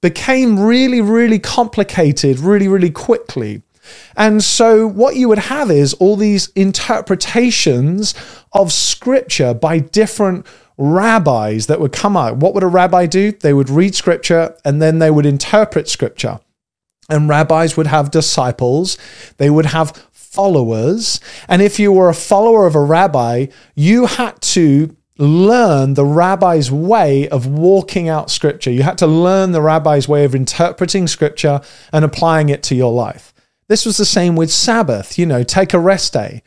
became 0.00 0.58
really, 0.58 1.00
really 1.00 1.38
complicated 1.38 2.40
really, 2.40 2.66
really 2.66 2.90
quickly. 2.90 3.62
And 4.16 4.42
so, 4.42 4.84
what 4.84 5.14
you 5.14 5.28
would 5.28 5.38
have 5.38 5.70
is 5.70 5.94
all 5.94 6.16
these 6.16 6.48
interpretations 6.56 8.14
of 8.52 8.72
scripture 8.72 9.54
by 9.54 9.78
different 9.78 10.44
rabbis 10.76 11.66
that 11.66 11.80
would 11.80 11.92
come 11.92 12.16
out. 12.16 12.36
What 12.36 12.54
would 12.54 12.62
a 12.62 12.68
rabbi 12.68 13.06
do? 13.06 13.32
They 13.32 13.52
would 13.52 13.70
read 13.70 13.94
scripture 13.94 14.56
and 14.64 14.80
then 14.82 14.98
they 14.98 15.10
would 15.10 15.26
interpret 15.26 15.88
scripture. 15.88 16.40
And 17.08 17.28
rabbis 17.28 17.76
would 17.76 17.86
have 17.86 18.10
disciples, 18.10 18.96
they 19.36 19.50
would 19.50 19.66
have 19.66 20.08
followers. 20.10 21.20
And 21.48 21.62
if 21.62 21.78
you 21.78 21.92
were 21.92 22.08
a 22.08 22.14
follower 22.14 22.66
of 22.66 22.74
a 22.74 22.80
rabbi, 22.80 23.46
you 23.74 24.06
had 24.06 24.40
to 24.40 24.96
learn 25.18 25.94
the 25.94 26.04
rabbi's 26.04 26.72
way 26.72 27.28
of 27.28 27.46
walking 27.46 28.08
out 28.08 28.30
scripture. 28.30 28.70
You 28.70 28.82
had 28.82 28.98
to 28.98 29.06
learn 29.06 29.52
the 29.52 29.62
rabbi's 29.62 30.08
way 30.08 30.24
of 30.24 30.34
interpreting 30.34 31.06
scripture 31.06 31.60
and 31.92 32.04
applying 32.04 32.48
it 32.48 32.62
to 32.64 32.74
your 32.74 32.92
life. 32.92 33.32
This 33.68 33.86
was 33.86 33.96
the 33.96 34.04
same 34.04 34.34
with 34.34 34.50
Sabbath, 34.50 35.18
you 35.18 35.24
know, 35.24 35.42
take 35.42 35.72
a 35.72 35.78
rest 35.78 36.12
day. 36.12 36.42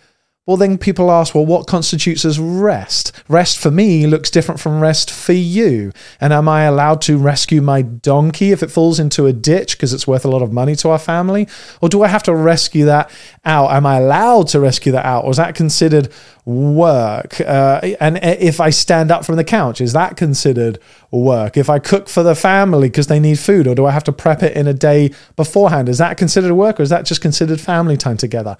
Well, 0.47 0.55
then 0.55 0.77
people 0.77 1.11
ask, 1.11 1.35
well, 1.35 1.45
what 1.45 1.67
constitutes 1.67 2.23
as 2.23 2.39
rest? 2.39 3.11
Rest 3.27 3.59
for 3.59 3.69
me 3.69 4.07
looks 4.07 4.31
different 4.31 4.61
from 4.61 4.79
rest 4.79 5.11
for 5.11 5.33
you. 5.33 5.91
And 6.21 6.31
am 6.31 6.47
I 6.47 6.63
allowed 6.63 7.01
to 7.01 7.17
rescue 7.17 7.61
my 7.61 7.81
donkey 7.81 8.53
if 8.53 8.63
it 8.63 8.71
falls 8.71 8.97
into 8.97 9.25
a 9.25 9.33
ditch 9.33 9.75
because 9.75 9.91
it's 9.91 10.07
worth 10.07 10.23
a 10.23 10.29
lot 10.29 10.41
of 10.41 10.53
money 10.53 10.73
to 10.77 10.89
our 10.89 10.99
family? 10.99 11.49
Or 11.81 11.89
do 11.89 12.01
I 12.01 12.07
have 12.07 12.23
to 12.23 12.33
rescue 12.33 12.85
that 12.85 13.11
out? 13.43 13.71
Am 13.71 13.85
I 13.85 13.97
allowed 13.97 14.47
to 14.47 14.61
rescue 14.61 14.93
that 14.93 15.05
out? 15.05 15.25
Or 15.25 15.31
is 15.31 15.37
that 15.37 15.53
considered 15.53 16.07
work? 16.45 17.41
Uh, 17.41 17.81
and 17.99 18.17
if 18.23 18.61
I 18.61 18.69
stand 18.69 19.11
up 19.11 19.25
from 19.25 19.35
the 19.35 19.43
couch, 19.43 19.81
is 19.81 19.91
that 19.91 20.15
considered 20.15 20.79
work? 21.11 21.57
If 21.57 21.69
I 21.69 21.77
cook 21.79 22.07
for 22.07 22.23
the 22.23 22.35
family 22.35 22.87
because 22.87 23.07
they 23.07 23.19
need 23.19 23.37
food, 23.37 23.67
or 23.67 23.75
do 23.75 23.85
I 23.85 23.91
have 23.91 24.05
to 24.05 24.13
prep 24.13 24.41
it 24.43 24.55
in 24.55 24.65
a 24.65 24.73
day 24.73 25.11
beforehand? 25.35 25.89
Is 25.89 25.97
that 25.97 26.15
considered 26.17 26.53
work 26.53 26.79
or 26.79 26.83
is 26.83 26.89
that 26.89 27.03
just 27.03 27.19
considered 27.19 27.59
family 27.59 27.97
time 27.97 28.15
together? 28.15 28.55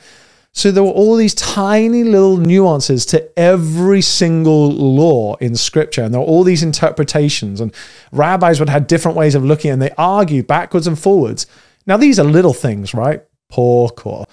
So 0.58 0.72
there 0.72 0.84
were 0.84 0.90
all 0.90 1.16
these 1.16 1.36
tiny 1.36 2.04
little 2.04 2.38
nuances 2.38 3.06
to 3.08 3.40
every 3.40 4.02
single 4.02 4.72
law 4.72 5.36
in 5.36 5.56
scripture. 5.56 6.02
And 6.02 6.12
there 6.12 6.20
were 6.20 6.26
all 6.26 6.44
these 6.44 6.64
interpretations. 6.64 7.62
And 7.62 7.72
rabbis 8.12 8.60
would 8.60 8.70
have 8.70 8.88
different 8.88 9.16
ways 9.16 9.36
of 9.36 9.46
looking 9.46 9.70
and 9.70 9.80
they 9.80 9.92
argue 10.00 10.42
backwards 10.42 10.88
and 10.88 10.98
forwards. 10.98 11.46
Now, 11.86 11.98
these 11.98 12.18
are 12.20 12.24
little 12.24 12.56
things, 12.56 12.96
right? 12.96 13.24
Pork 13.50 14.08
or 14.08 14.26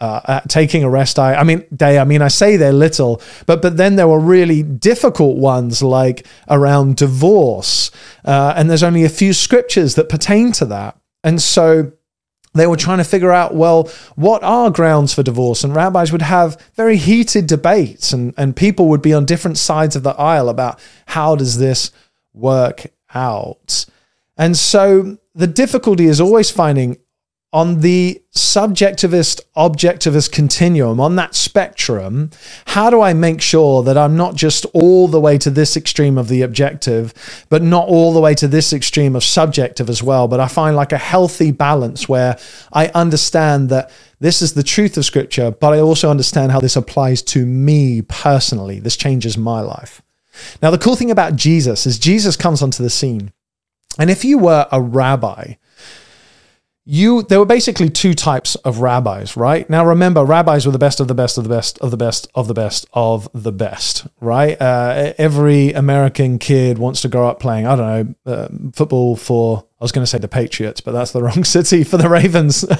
uh, 0.00 0.20
uh, 0.24 0.40
taking 0.48 0.82
a 0.82 0.88
rest 0.88 1.16
day. 1.16 1.34
I 1.34 1.44
mean, 1.44 1.62
day. 1.76 1.98
I 1.98 2.04
mean, 2.04 2.22
I 2.22 2.28
say 2.28 2.56
they're 2.56 2.72
little, 2.72 3.20
but 3.44 3.60
but 3.60 3.76
then 3.76 3.96
there 3.96 4.08
were 4.08 4.18
really 4.18 4.62
difficult 4.62 5.36
ones 5.36 5.82
like 5.82 6.26
around 6.48 6.96
divorce, 6.96 7.90
uh, 8.24 8.54
and 8.56 8.68
there's 8.68 8.82
only 8.82 9.04
a 9.04 9.08
few 9.08 9.32
scriptures 9.32 9.94
that 9.94 10.08
pertain 10.08 10.52
to 10.52 10.66
that, 10.66 10.98
and 11.24 11.40
so 11.40 11.92
they 12.56 12.66
were 12.66 12.76
trying 12.76 12.98
to 12.98 13.04
figure 13.04 13.32
out, 13.32 13.54
well, 13.54 13.90
what 14.14 14.42
are 14.42 14.70
grounds 14.70 15.14
for 15.14 15.22
divorce? 15.22 15.64
And 15.64 15.74
rabbis 15.74 16.12
would 16.12 16.22
have 16.22 16.60
very 16.74 16.96
heated 16.96 17.46
debates, 17.46 18.12
and, 18.12 18.34
and 18.36 18.56
people 18.56 18.88
would 18.88 19.02
be 19.02 19.14
on 19.14 19.24
different 19.24 19.58
sides 19.58 19.96
of 19.96 20.02
the 20.02 20.18
aisle 20.18 20.48
about 20.48 20.80
how 21.06 21.36
does 21.36 21.58
this 21.58 21.90
work 22.34 22.86
out. 23.14 23.86
And 24.36 24.56
so 24.56 25.18
the 25.34 25.46
difficulty 25.46 26.06
is 26.06 26.20
always 26.20 26.50
finding 26.50 26.98
on 27.56 27.80
the 27.80 28.22
subjectivist 28.34 29.40
objectivist 29.56 30.30
continuum, 30.30 31.00
on 31.00 31.16
that 31.16 31.34
spectrum, 31.34 32.28
how 32.66 32.90
do 32.90 33.00
I 33.00 33.14
make 33.14 33.40
sure 33.40 33.82
that 33.82 33.96
I'm 33.96 34.14
not 34.14 34.34
just 34.34 34.66
all 34.74 35.08
the 35.08 35.18
way 35.18 35.38
to 35.38 35.48
this 35.48 35.74
extreme 35.74 36.18
of 36.18 36.28
the 36.28 36.42
objective, 36.42 37.14
but 37.48 37.62
not 37.62 37.88
all 37.88 38.12
the 38.12 38.20
way 38.20 38.34
to 38.34 38.46
this 38.46 38.74
extreme 38.74 39.16
of 39.16 39.24
subjective 39.24 39.88
as 39.88 40.02
well? 40.02 40.28
But 40.28 40.38
I 40.38 40.48
find 40.48 40.76
like 40.76 40.92
a 40.92 40.98
healthy 40.98 41.50
balance 41.50 42.06
where 42.06 42.36
I 42.74 42.88
understand 42.88 43.70
that 43.70 43.90
this 44.20 44.42
is 44.42 44.52
the 44.52 44.62
truth 44.62 44.98
of 44.98 45.06
scripture, 45.06 45.50
but 45.50 45.72
I 45.72 45.80
also 45.80 46.10
understand 46.10 46.52
how 46.52 46.60
this 46.60 46.76
applies 46.76 47.22
to 47.22 47.46
me 47.46 48.02
personally. 48.02 48.80
This 48.80 48.98
changes 48.98 49.38
my 49.38 49.62
life. 49.62 50.02
Now, 50.60 50.70
the 50.70 50.76
cool 50.76 50.94
thing 50.94 51.10
about 51.10 51.36
Jesus 51.36 51.86
is 51.86 51.98
Jesus 51.98 52.36
comes 52.36 52.60
onto 52.60 52.82
the 52.82 52.90
scene. 52.90 53.32
And 53.98 54.10
if 54.10 54.26
you 54.26 54.36
were 54.36 54.66
a 54.70 54.82
rabbi, 54.82 55.54
you 56.88 57.22
there 57.24 57.40
were 57.40 57.44
basically 57.44 57.90
two 57.90 58.14
types 58.14 58.54
of 58.56 58.78
rabbis 58.78 59.36
right? 59.36 59.68
Now 59.68 59.84
remember 59.84 60.24
rabbis 60.24 60.64
were 60.64 60.72
the 60.72 60.78
best 60.78 61.00
of 61.00 61.08
the 61.08 61.14
best 61.14 61.36
of 61.36 61.42
the 61.42 61.50
best 61.50 61.78
of 61.80 61.90
the 61.90 61.96
best 61.96 62.28
of 62.34 62.46
the 62.46 62.54
best 62.54 62.86
of 62.92 63.28
the 63.34 63.52
best 63.52 64.06
right? 64.20 64.58
Uh, 64.60 65.12
every 65.18 65.72
american 65.72 66.38
kid 66.38 66.78
wants 66.78 67.02
to 67.02 67.08
grow 67.08 67.28
up 67.28 67.40
playing 67.40 67.66
i 67.66 67.74
don't 67.74 68.16
know 68.26 68.32
uh, 68.32 68.48
football 68.72 69.16
for 69.16 69.64
i 69.80 69.84
was 69.84 69.90
going 69.90 70.04
to 70.04 70.06
say 70.06 70.18
the 70.18 70.28
patriots 70.28 70.80
but 70.80 70.92
that's 70.92 71.10
the 71.10 71.20
wrong 71.26 71.42
city 71.42 71.82
for 71.84 71.98
the 71.98 72.08
ravens. 72.08 72.64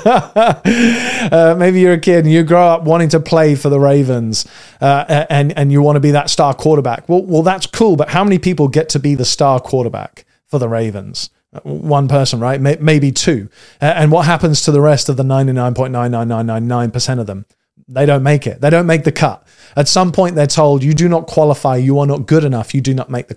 Uh, 1.26 1.56
maybe 1.58 1.80
you're 1.80 1.94
a 1.94 1.98
kid 1.98 2.24
and 2.24 2.32
you 2.32 2.44
grow 2.44 2.68
up 2.68 2.84
wanting 2.84 3.08
to 3.08 3.18
play 3.18 3.56
for 3.56 3.68
the 3.68 3.80
ravens 3.80 4.46
uh, 4.80 5.26
and 5.28 5.56
and 5.58 5.72
you 5.72 5.82
want 5.82 5.96
to 5.96 6.00
be 6.00 6.12
that 6.12 6.30
star 6.30 6.54
quarterback. 6.54 7.08
Well 7.08 7.22
well 7.24 7.42
that's 7.42 7.66
cool 7.66 7.96
but 7.96 8.10
how 8.10 8.22
many 8.22 8.38
people 8.38 8.68
get 8.68 8.88
to 8.90 9.00
be 9.00 9.16
the 9.16 9.24
star 9.24 9.58
quarterback 9.58 10.24
for 10.46 10.60
the 10.60 10.68
ravens 10.68 11.30
Uh, 11.56 11.60
one 11.62 12.08
person, 12.08 12.40
right? 12.40 12.60
Maybe 12.60 13.12
two. 13.12 13.48
And 13.80 14.10
what 14.12 14.26
happens 14.26 14.62
to 14.62 14.72
the 14.72 14.80
rest 14.80 15.08
of 15.08 15.16
the 15.16 15.22
99.99999% 15.22 17.20
of 17.20 17.26
them? 17.26 17.46
They 17.88 18.04
don't 18.04 18.24
make 18.24 18.46
it. 18.46 18.60
They 18.60 18.70
don't 18.70 18.86
make 18.86 19.04
the 19.04 19.12
cut. 19.12 19.46
At 19.76 19.86
some 19.86 20.10
point, 20.10 20.34
they're 20.34 20.46
told, 20.46 20.82
you 20.82 20.92
do 20.92 21.08
not 21.08 21.26
qualify. 21.26 21.76
You 21.76 22.00
are 22.00 22.06
not 22.06 22.26
good 22.26 22.42
enough. 22.42 22.74
You 22.74 22.80
do 22.80 22.94
not 22.94 23.10
make 23.10 23.28
the 23.28 23.34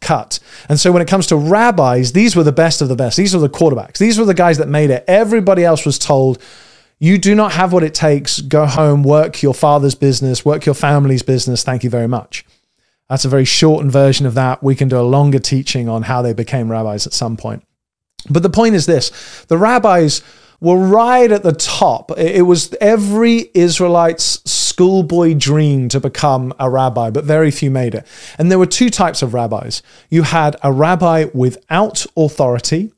cut. 0.00 0.40
And 0.68 0.78
so 0.78 0.92
when 0.92 1.00
it 1.00 1.08
comes 1.08 1.26
to 1.28 1.36
rabbis, 1.36 2.12
these 2.12 2.36
were 2.36 2.42
the 2.42 2.52
best 2.52 2.82
of 2.82 2.88
the 2.88 2.96
best. 2.96 3.16
These 3.16 3.34
were 3.34 3.40
the 3.40 3.48
quarterbacks. 3.48 3.96
These 3.98 4.18
were 4.18 4.26
the 4.26 4.34
guys 4.34 4.58
that 4.58 4.68
made 4.68 4.90
it. 4.90 5.04
Everybody 5.08 5.64
else 5.64 5.86
was 5.86 5.98
told, 5.98 6.42
you 6.98 7.16
do 7.16 7.34
not 7.34 7.52
have 7.52 7.72
what 7.72 7.84
it 7.84 7.94
takes. 7.94 8.40
Go 8.40 8.66
home, 8.66 9.02
work 9.02 9.42
your 9.42 9.54
father's 9.54 9.94
business, 9.94 10.44
work 10.44 10.66
your 10.66 10.74
family's 10.74 11.22
business. 11.22 11.62
Thank 11.62 11.84
you 11.84 11.90
very 11.90 12.08
much. 12.08 12.44
That's 13.08 13.24
a 13.24 13.28
very 13.28 13.44
shortened 13.44 13.92
version 13.92 14.26
of 14.26 14.34
that. 14.34 14.62
We 14.62 14.74
can 14.74 14.88
do 14.88 14.98
a 14.98 15.02
longer 15.02 15.38
teaching 15.38 15.88
on 15.88 16.02
how 16.02 16.22
they 16.22 16.32
became 16.32 16.70
rabbis 16.70 17.06
at 17.06 17.12
some 17.12 17.36
point. 17.36 17.64
But 18.28 18.42
the 18.42 18.50
point 18.50 18.74
is 18.74 18.86
this 18.86 19.44
the 19.48 19.58
rabbis 19.58 20.22
were 20.60 20.76
right 20.78 21.30
at 21.30 21.42
the 21.42 21.52
top. 21.52 22.10
It 22.18 22.42
was 22.42 22.74
every 22.80 23.50
Israelite's 23.54 24.42
schoolboy 24.50 25.34
dream 25.34 25.88
to 25.88 26.00
become 26.00 26.52
a 26.58 26.68
rabbi, 26.68 27.10
but 27.10 27.24
very 27.24 27.50
few 27.50 27.70
made 27.70 27.94
it. 27.94 28.06
And 28.38 28.50
there 28.50 28.58
were 28.58 28.66
two 28.66 28.90
types 28.90 29.22
of 29.22 29.34
rabbis 29.34 29.82
you 30.10 30.22
had 30.22 30.56
a 30.62 30.72
rabbi 30.72 31.26
without 31.32 32.04
authority, 32.16 32.92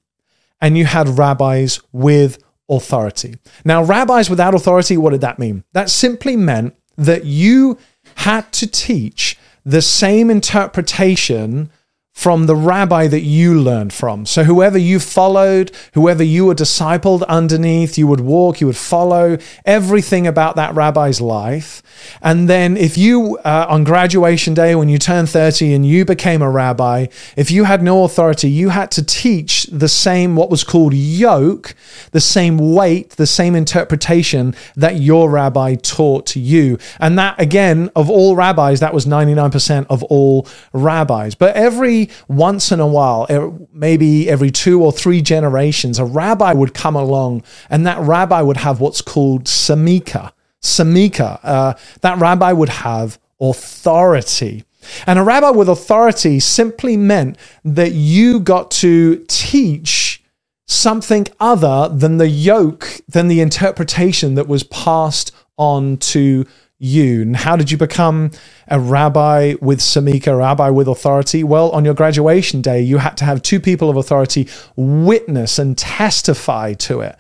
and 0.61 0.77
you 0.77 0.87
had 0.87 1.19
rabbis 1.19 1.81
with 1.93 2.43
authority. 2.69 3.37
Now, 3.65 3.83
rabbis 3.83 4.31
without 4.31 4.55
authority, 4.55 4.97
what 4.97 5.11
did 5.11 5.21
that 5.23 5.39
mean? 5.39 5.65
That 5.73 5.91
simply 5.91 6.37
meant 6.37 6.77
that 6.97 7.25
you 7.25 7.79
had 8.17 8.53
to 8.53 8.67
teach 8.67 9.39
the 9.65 9.83
same 9.83 10.31
interpretation 10.31 11.71
from 12.21 12.45
the 12.45 12.55
rabbi 12.55 13.07
that 13.07 13.23
you 13.23 13.59
learned 13.59 13.95
from. 13.95 14.27
So, 14.27 14.45
whoever 14.45 14.77
you 14.77 15.01
followed, 15.01 15.73
whoever 15.95 16.23
you 16.23 16.45
were 16.45 16.55
discipled 16.55 17.27
underneath, 17.29 17.97
you 17.97 18.07
would 18.07 18.21
walk, 18.21 18.61
you 18.61 18.67
would 18.67 18.77
follow 18.77 19.39
everything 19.65 20.27
about 20.27 20.55
that 20.57 20.75
rabbi's 20.75 21.23
life. 21.23 21.83
And 22.21 22.47
then, 22.47 22.77
if 22.77 22.99
you, 22.99 23.39
uh, 23.39 23.65
on 23.71 23.85
graduation 23.85 24.53
day, 24.53 24.75
when 24.75 24.91
you 24.91 24.99
turned 24.99 25.31
30 25.31 25.73
and 25.73 25.87
you 25.87 26.05
became 26.05 26.43
a 26.43 26.51
rabbi, 26.51 27.07
if 27.37 27.51
you 27.51 27.65
had 27.65 27.83
no 27.83 28.05
authority, 28.05 28.51
you 28.51 28.69
had 28.69 28.91
to 28.91 29.03
teach 29.03 29.65
the 29.73 29.89
same, 29.89 30.37
what 30.37 30.51
was 30.51 30.63
called 30.63 30.93
yoke, 30.93 31.75
the 32.11 32.21
same 32.21 32.59
weight, 32.75 33.11
the 33.13 33.27
same 33.27 33.55
interpretation 33.55 34.55
that 34.77 34.97
your 34.97 35.31
rabbi 35.31 35.75
taught 35.75 36.27
to 36.27 36.41
you. 36.41 36.77
And 36.99 37.19
that, 37.19 37.41
again, 37.41 37.91
of 37.97 38.11
all 38.11 38.37
rabbis, 38.37 38.81
that 38.81 38.93
was 38.93 39.07
99% 39.07 39.87
of 39.89 40.03
all 40.05 40.47
rabbis. 40.75 41.35
But 41.35 41.57
every 41.57 42.10
once 42.29 42.73
in 42.73 42.81
a 42.81 42.87
while, 42.87 43.27
maybe 43.73 44.29
every 44.29 44.51
two 44.51 44.83
or 44.83 44.93
three 44.93 45.23
generations, 45.23 45.99
a 45.99 46.05
rabbi 46.05 46.53
would 46.53 46.75
come 46.75 46.97
along 46.97 47.43
and 47.69 47.87
that 47.87 47.99
rabbi 47.99 48.41
would 48.41 48.59
have 48.59 48.81
what's 48.81 49.03
called 49.03 49.45
samika. 49.45 50.33
Samika. 50.63 51.41
Uh, 51.43 51.75
that 52.03 52.19
rabbi 52.19 52.53
would 52.53 52.69
have 52.69 53.19
authority. 53.41 54.65
And 55.07 55.19
a 55.19 55.23
rabbi 55.23 55.51
with 55.51 55.69
authority 55.69 56.41
simply 56.41 56.97
meant 56.97 57.37
that 57.65 57.93
you 57.93 58.41
got 58.41 58.71
to 58.73 59.25
teach 59.29 60.23
something 60.67 61.27
other 61.39 61.89
than 61.93 62.19
the 62.19 62.29
yoke, 62.29 63.01
than 63.09 63.29
the 63.29 63.41
interpretation 63.41 64.37
that 64.37 64.47
was 64.47 64.63
passed 64.65 65.33
on 65.57 65.97
to 65.99 66.47
you? 66.81 67.23
And 67.23 67.37
how 67.37 67.55
did 67.55 67.71
you 67.71 67.77
become 67.77 68.33
a 68.67 68.81
rabbi 68.81 69.55
with 69.61 69.79
Samika, 69.79 70.29
a 70.29 70.37
rabbi 70.37 70.71
with 70.71 70.89
authority? 70.89 71.45
Well, 71.45 71.71
on 71.71 71.85
your 71.85 71.95
graduation 71.95 72.63
day, 72.63 72.81
you 72.81 72.99
had 72.99 73.17
to 73.19 73.25
have 73.25 73.43
two 73.43 73.61
people 73.61 73.91
of 73.91 73.97
authority 73.97 74.49
witness 74.75 75.59
and 75.59 75.79
testify 75.79 76.75
to 76.75 77.03
it. 77.03 77.17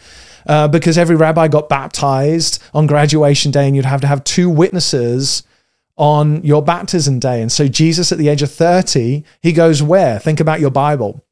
Uh, 0.46 0.66
because 0.66 0.96
every 0.96 1.14
rabbi 1.14 1.46
got 1.46 1.68
baptized 1.68 2.62
on 2.72 2.86
graduation 2.86 3.52
day, 3.52 3.66
and 3.66 3.76
you'd 3.76 3.84
have 3.84 4.00
to 4.00 4.06
have 4.06 4.24
two 4.24 4.48
witnesses 4.48 5.42
on 5.96 6.42
your 6.42 6.62
baptism 6.62 7.18
day. 7.18 7.42
And 7.42 7.52
so, 7.52 7.68
Jesus, 7.68 8.10
at 8.10 8.16
the 8.16 8.28
age 8.28 8.42
of 8.42 8.50
30, 8.50 9.22
he 9.42 9.52
goes 9.52 9.82
where? 9.82 10.18
Think 10.18 10.40
about 10.40 10.58
your 10.58 10.70
Bible 10.70 11.22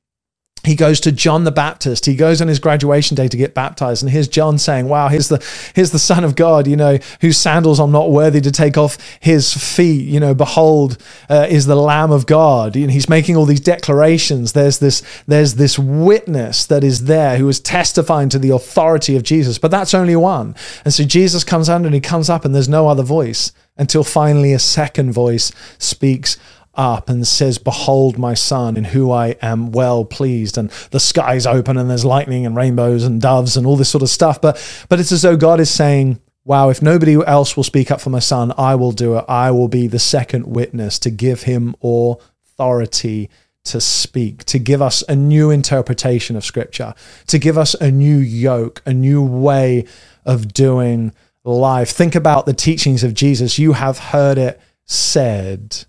he 0.64 0.74
goes 0.74 1.00
to 1.00 1.12
John 1.12 1.44
the 1.44 1.52
Baptist. 1.52 2.06
He 2.06 2.16
goes 2.16 2.42
on 2.42 2.48
his 2.48 2.58
graduation 2.58 3.14
day 3.14 3.28
to 3.28 3.36
get 3.36 3.54
baptized. 3.54 4.02
And 4.02 4.10
here's 4.10 4.28
John 4.28 4.58
saying, 4.58 4.88
Wow, 4.88 5.08
here's 5.08 5.28
the 5.28 5.44
here's 5.74 5.92
the 5.92 5.98
Son 5.98 6.24
of 6.24 6.36
God, 6.36 6.66
you 6.66 6.76
know, 6.76 6.98
whose 7.20 7.38
sandals 7.38 7.78
I'm 7.78 7.92
not 7.92 8.10
worthy 8.10 8.40
to 8.40 8.50
take 8.50 8.76
off 8.76 8.98
his 9.20 9.54
feet. 9.54 10.06
You 10.06 10.20
know, 10.20 10.34
behold, 10.34 10.98
uh, 11.28 11.46
is 11.48 11.66
the 11.66 11.76
Lamb 11.76 12.10
of 12.10 12.26
God. 12.26 12.76
And 12.76 12.90
he's 12.90 13.08
making 13.08 13.36
all 13.36 13.44
these 13.44 13.60
declarations. 13.60 14.52
There's 14.52 14.78
this, 14.78 15.02
there's 15.26 15.54
this 15.54 15.78
witness 15.78 16.66
that 16.66 16.82
is 16.82 17.04
there 17.04 17.36
who 17.38 17.48
is 17.48 17.60
testifying 17.60 18.28
to 18.30 18.38
the 18.38 18.50
authority 18.50 19.16
of 19.16 19.22
Jesus. 19.22 19.58
But 19.58 19.70
that's 19.70 19.94
only 19.94 20.16
one. 20.16 20.54
And 20.84 20.92
so 20.92 21.04
Jesus 21.04 21.44
comes 21.44 21.68
under 21.68 21.86
and 21.86 21.94
he 21.94 22.00
comes 22.00 22.28
up, 22.28 22.44
and 22.44 22.54
there's 22.54 22.68
no 22.68 22.88
other 22.88 23.02
voice 23.02 23.52
until 23.76 24.02
finally 24.02 24.52
a 24.52 24.58
second 24.58 25.12
voice 25.12 25.52
speaks 25.78 26.36
up 26.78 27.10
and 27.10 27.26
says, 27.26 27.58
Behold 27.58 28.16
my 28.16 28.32
son, 28.32 28.76
in 28.76 28.84
who 28.84 29.10
I 29.10 29.36
am 29.42 29.72
well 29.72 30.04
pleased. 30.04 30.56
And 30.56 30.70
the 30.90 31.00
sky's 31.00 31.46
open 31.46 31.76
and 31.76 31.90
there's 31.90 32.04
lightning 32.04 32.46
and 32.46 32.56
rainbows 32.56 33.04
and 33.04 33.20
doves 33.20 33.56
and 33.56 33.66
all 33.66 33.76
this 33.76 33.90
sort 33.90 34.02
of 34.02 34.08
stuff. 34.08 34.40
But 34.40 34.56
but 34.88 35.00
it's 35.00 35.12
as 35.12 35.22
though 35.22 35.36
God 35.36 35.60
is 35.60 35.70
saying, 35.70 36.20
wow, 36.44 36.70
if 36.70 36.80
nobody 36.80 37.14
else 37.26 37.56
will 37.56 37.64
speak 37.64 37.90
up 37.90 38.00
for 38.00 38.10
my 38.10 38.20
son, 38.20 38.54
I 38.56 38.74
will 38.76 38.92
do 38.92 39.18
it. 39.18 39.24
I 39.28 39.50
will 39.50 39.68
be 39.68 39.86
the 39.86 39.98
second 39.98 40.46
witness 40.46 40.98
to 41.00 41.10
give 41.10 41.42
him 41.42 41.74
authority 41.82 43.28
to 43.64 43.80
speak, 43.82 44.44
to 44.44 44.58
give 44.58 44.80
us 44.80 45.04
a 45.08 45.16
new 45.16 45.50
interpretation 45.50 46.36
of 46.36 46.44
scripture, 46.44 46.94
to 47.26 47.38
give 47.38 47.58
us 47.58 47.74
a 47.74 47.90
new 47.90 48.16
yoke, 48.16 48.80
a 48.86 48.94
new 48.94 49.22
way 49.22 49.84
of 50.24 50.54
doing 50.54 51.12
life. 51.44 51.90
Think 51.90 52.14
about 52.14 52.46
the 52.46 52.54
teachings 52.54 53.04
of 53.04 53.12
Jesus. 53.12 53.58
You 53.58 53.74
have 53.74 53.98
heard 53.98 54.38
it 54.38 54.58
said 54.86 55.84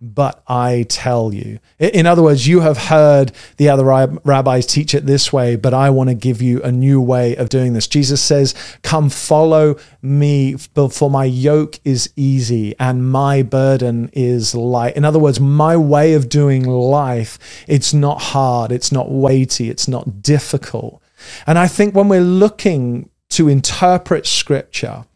but 0.00 0.42
I 0.46 0.84
tell 0.88 1.32
you. 1.32 1.60
In 1.78 2.06
other 2.06 2.22
words, 2.22 2.46
you 2.46 2.60
have 2.60 2.76
heard 2.76 3.32
the 3.56 3.68
other 3.68 3.84
rabbis 4.24 4.66
teach 4.66 4.94
it 4.94 5.06
this 5.06 5.32
way, 5.32 5.56
but 5.56 5.72
I 5.72 5.90
want 5.90 6.10
to 6.10 6.14
give 6.14 6.42
you 6.42 6.62
a 6.62 6.70
new 6.70 7.00
way 7.00 7.36
of 7.36 7.48
doing 7.48 7.72
this. 7.72 7.86
Jesus 7.86 8.22
says, 8.22 8.54
Come 8.82 9.08
follow 9.08 9.76
me, 10.02 10.56
for 10.56 11.10
my 11.10 11.24
yoke 11.24 11.78
is 11.84 12.12
easy 12.16 12.74
and 12.78 13.10
my 13.10 13.42
burden 13.42 14.10
is 14.12 14.54
light. 14.54 14.96
In 14.96 15.04
other 15.04 15.18
words, 15.18 15.40
my 15.40 15.76
way 15.76 16.14
of 16.14 16.28
doing 16.28 16.64
life, 16.64 17.38
it's 17.66 17.94
not 17.94 18.20
hard, 18.20 18.72
it's 18.72 18.92
not 18.92 19.10
weighty, 19.10 19.70
it's 19.70 19.88
not 19.88 20.22
difficult. 20.22 21.02
And 21.46 21.58
I 21.58 21.66
think 21.66 21.94
when 21.94 22.08
we're 22.08 22.20
looking 22.20 23.08
to 23.30 23.48
interpret 23.48 24.26
scripture, 24.26 25.06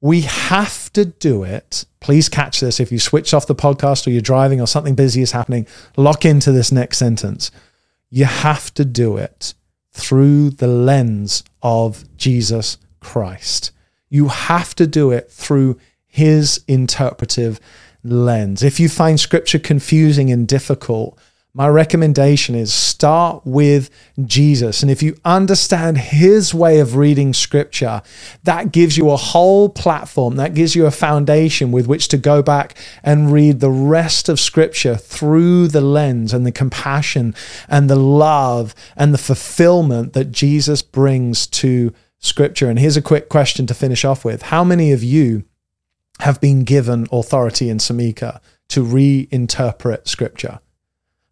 we 0.00 0.22
have 0.22 0.92
to 0.94 1.04
do 1.04 1.42
it. 1.44 1.84
Please 2.00 2.28
catch 2.28 2.60
this. 2.60 2.80
If 2.80 2.90
you 2.90 2.98
switch 2.98 3.34
off 3.34 3.46
the 3.46 3.54
podcast 3.54 4.06
or 4.06 4.10
you're 4.10 4.22
driving 4.22 4.60
or 4.60 4.66
something 4.66 4.94
busy 4.94 5.20
is 5.20 5.32
happening, 5.32 5.66
lock 5.96 6.24
into 6.24 6.52
this 6.52 6.72
next 6.72 6.98
sentence. 6.98 7.50
You 8.08 8.24
have 8.24 8.72
to 8.74 8.84
do 8.84 9.16
it 9.16 9.54
through 9.92 10.50
the 10.50 10.66
lens 10.66 11.44
of 11.62 12.04
Jesus 12.16 12.78
Christ. 13.00 13.72
You 14.08 14.28
have 14.28 14.74
to 14.76 14.86
do 14.86 15.10
it 15.10 15.30
through 15.30 15.78
his 16.06 16.64
interpretive 16.66 17.60
lens. 18.02 18.62
If 18.62 18.80
you 18.80 18.88
find 18.88 19.20
scripture 19.20 19.58
confusing 19.58 20.30
and 20.32 20.48
difficult, 20.48 21.18
my 21.60 21.68
recommendation 21.68 22.54
is 22.54 22.72
start 22.72 23.42
with 23.44 23.90
Jesus. 24.24 24.80
And 24.80 24.90
if 24.90 25.02
you 25.02 25.14
understand 25.26 25.98
his 25.98 26.54
way 26.54 26.80
of 26.80 26.96
reading 26.96 27.34
scripture, 27.34 28.00
that 28.44 28.72
gives 28.72 28.96
you 28.96 29.10
a 29.10 29.18
whole 29.18 29.68
platform, 29.68 30.36
that 30.36 30.54
gives 30.54 30.74
you 30.74 30.86
a 30.86 30.90
foundation 30.90 31.70
with 31.70 31.86
which 31.86 32.08
to 32.08 32.16
go 32.16 32.40
back 32.40 32.78
and 33.02 33.30
read 33.30 33.60
the 33.60 33.68
rest 33.68 34.30
of 34.30 34.40
scripture 34.40 34.96
through 34.96 35.68
the 35.68 35.82
lens 35.82 36.32
and 36.32 36.46
the 36.46 36.50
compassion 36.50 37.34
and 37.68 37.90
the 37.90 37.94
love 37.94 38.74
and 38.96 39.12
the 39.12 39.18
fulfillment 39.18 40.14
that 40.14 40.32
Jesus 40.32 40.80
brings 40.80 41.46
to 41.48 41.92
scripture. 42.20 42.70
And 42.70 42.78
here's 42.78 42.96
a 42.96 43.02
quick 43.02 43.28
question 43.28 43.66
to 43.66 43.74
finish 43.74 44.02
off 44.02 44.24
with 44.24 44.40
How 44.44 44.64
many 44.64 44.92
of 44.92 45.04
you 45.04 45.44
have 46.20 46.40
been 46.40 46.64
given 46.64 47.06
authority 47.12 47.68
in 47.68 47.76
Samika 47.76 48.40
to 48.70 48.82
reinterpret 48.82 50.08
scripture? 50.08 50.60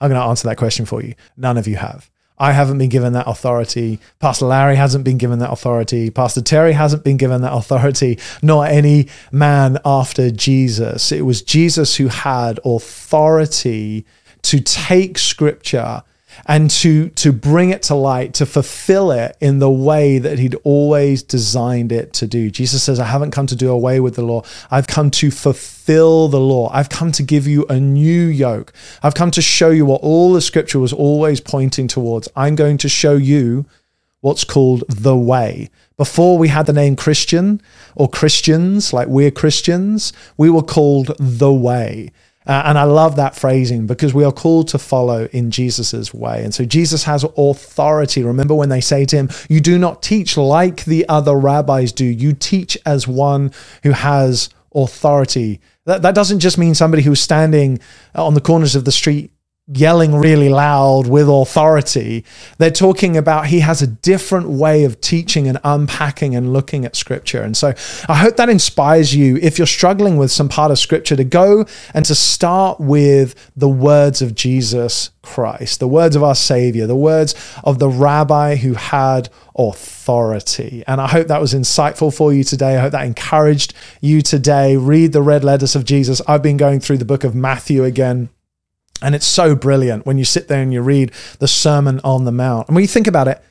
I'm 0.00 0.11
going 0.11 0.21
to 0.21 0.26
answer 0.26 0.49
that 0.49 0.57
question 0.57 0.87
for 0.87 1.02
you. 1.02 1.14
None 1.37 1.57
of 1.57 1.67
you 1.67 1.76
have. 1.76 2.11
I 2.38 2.52
haven't 2.52 2.78
been 2.78 2.88
given 2.88 3.14
that 3.14 3.26
authority. 3.26 3.99
Pastor 4.21 4.47
Larry 4.47 4.76
hasn't 4.76 5.05
been 5.05 5.19
given 5.19 5.40
that 5.40 5.50
authority. 5.50 6.11
Pastor 6.11 6.40
Terry 6.40 6.73
hasn't 6.73 7.02
been 7.02 7.17
given 7.17 7.43
that 7.43 7.52
authority, 7.52 8.19
nor 8.43 8.64
any 8.64 9.09
man 9.33 9.78
after 9.85 10.31
Jesus. 10.31 11.11
It 11.11 11.23
was 11.23 11.43
Jesus 11.43 11.97
who 11.97 12.07
had 12.07 12.61
authority 12.64 14.07
to 14.43 14.61
take 14.61 15.19
scripture 15.19 16.05
and 16.47 16.71
to 16.71 17.09
to 17.11 17.33
bring 17.33 17.71
it 17.71 17.83
to 17.85 17.95
light 17.95 18.35
to 18.35 18.47
fulfill 18.47 19.11
it 19.11 19.37
in 19.40 19.59
the 19.59 19.71
way 19.71 20.18
that 20.18 20.38
he'd 20.38 20.57
always 20.64 21.23
designed 21.23 21.92
it 21.92 22.12
to 22.14 22.26
do. 22.26 22.50
Jesus 22.50 22.83
says 22.83 23.00
i 23.00 23.04
haven't 23.04 23.30
come 23.30 23.47
to 23.47 23.57
do 23.57 23.71
away 23.71 24.00
with 24.00 24.14
the 24.14 24.23
law. 24.23 24.42
I've 24.71 24.87
come 24.87 25.11
to 25.12 25.30
fulfill 25.30 26.28
the 26.28 26.40
law. 26.40 26.71
I've 26.73 26.88
come 26.88 27.12
to 27.12 27.23
give 27.23 27.47
you 27.47 27.66
a 27.68 27.78
new 27.78 28.26
yoke. 28.26 28.73
I've 29.02 29.14
come 29.14 29.30
to 29.33 29.42
show 29.42 29.71
you 29.71 29.87
what 29.87 30.02
all 30.02 30.33
the 30.33 30.40
scripture 30.40 30.78
was 30.78 30.92
always 30.92 31.40
pointing 31.40 31.88
towards. 31.88 32.28
I'm 32.37 32.57
going 32.57 32.78
to 32.78 32.88
show 32.88 33.16
you 33.16 33.66
what's 34.21 34.45
called 34.45 34.84
the 34.89 35.17
way. 35.17 35.71
Before 35.97 36.39
we 36.39 36.49
had 36.49 36.67
the 36.67 36.73
name 36.73 36.97
Christian 36.97 37.60
or 37.97 38.08
Christians, 38.08 38.93
like 38.93 39.08
we're 39.08 39.30
Christians, 39.30 40.12
we 40.36 40.50
were 40.50 40.62
called 40.62 41.12
the 41.19 41.52
way. 41.52 42.12
Uh, 42.49 42.63
and 42.65 42.78
I 42.78 42.84
love 42.84 43.17
that 43.17 43.37
phrasing 43.37 43.87
because 43.87 44.15
we 44.15 44.25
are 44.25 44.32
called 44.32 44.69
to 44.69 44.78
follow 44.78 45.26
in 45.32 45.50
Jesus's 45.50 46.15
way. 46.15 46.43
And 46.43 46.54
so 46.54 46.65
Jesus 46.65 47.04
has 47.04 47.23
authority. 47.37 48.25
Remember 48.25 48.54
when 48.54 48.71
they 48.71 48.80
say 48.80 49.04
to 49.04 49.17
him, 49.17 49.28
You 49.50 49.61
do 49.61 49.78
not 49.78 50.02
teach 50.02 50.39
like 50.39 50.87
the 50.87 51.06
other 51.11 51.37
rabbis 51.37 51.93
do, 51.93 52.06
you 52.06 52.32
teach 52.32 52.78
as 52.87 53.06
one 53.06 53.52
who 53.82 53.91
has 53.91 54.49
authority. 54.75 55.61
That, 55.84 56.00
that 56.02 56.15
doesn't 56.15 56.41
just 56.41 56.56
mean 56.56 56.75
somebody 56.75 57.02
who's 57.02 57.21
standing 57.21 57.80
on 58.15 58.32
the 58.32 58.41
corners 58.41 58.75
of 58.75 58.87
the 58.87 58.93
street 58.93 59.30
yelling 59.71 60.15
really 60.15 60.49
loud 60.49 61.07
with 61.07 61.28
authority. 61.28 62.25
They're 62.57 62.71
talking 62.71 63.17
about 63.17 63.47
he 63.47 63.61
has 63.61 63.83
a 63.83 63.87
different 63.87 64.49
way 64.49 64.85
of 64.85 65.00
teaching 65.00 65.47
and 65.47 65.59
unpacking 65.63 66.35
and 66.35 66.52
looking 66.52 66.87
at 66.87 66.97
scripture. 66.97 67.43
And 67.43 67.57
so 67.57 67.75
I 68.09 68.15
hope 68.15 68.37
that 68.37 68.49
inspires 68.49 69.15
you 69.15 69.37
if 69.37 69.59
you're 69.59 69.67
struggling 69.67 70.17
with 70.17 70.31
some 70.31 70.49
part 70.49 70.71
of 70.71 70.78
scripture 70.78 71.17
to 71.17 71.25
go 71.25 71.67
and 71.93 72.04
to 72.07 72.15
start 72.15 72.81
with 72.81 73.35
the 73.57 73.69
words 73.69 74.23
of 74.23 74.35
Jesus 74.35 75.11
Christ, 75.21 75.81
the 75.81 75.89
words 75.89 76.17
of 76.17 76.23
our 76.23 76.35
Savior, 76.35 76.87
the 76.87 76.97
words 76.97 77.35
of 77.63 77.78
the 77.78 77.91
rabbi 77.91 78.57
who 78.57 78.73
had 78.73 79.28
authority. 79.54 80.83
And 80.87 81.00
I 81.00 81.09
hope 81.09 81.26
that 81.26 81.43
was 81.43 81.52
insightful 81.52 82.15
for 82.15 82.33
you 82.33 82.43
today. 82.43 82.76
I 82.76 82.81
hope 82.81 82.93
that 82.93 83.04
encouraged 83.04 83.75
you 84.00 84.23
today. 84.23 84.78
Read 84.78 85.13
the 85.13 85.21
red 85.21 85.45
letters 85.45 85.76
of 85.76 85.85
Jesus. 85.85 86.23
I've 86.26 86.43
been 86.43 86.57
going 86.57 86.81
through 86.81 86.99
the 86.99 87.04
book 87.04 87.25
of 87.25 87.35
Matthew 87.35 87.85
again 87.85 88.31
and 89.02 89.15
it's 89.15 89.26
so 89.26 89.54
brilliant 89.54 90.06
when 90.06 90.19
you 90.19 90.25
sit 90.25 90.49
there 90.49 90.63
and 90.63 90.73
you 90.73 90.82
read 90.82 91.13
the 91.39 91.49
Sermon 91.49 92.00
on 92.04 92.25
the 92.25 92.32
Mount. 92.32 92.69
And 92.69 92.75
when 92.75 92.82
you 92.82 92.89
think 92.89 93.06
about 93.06 93.28
it, 93.28 93.43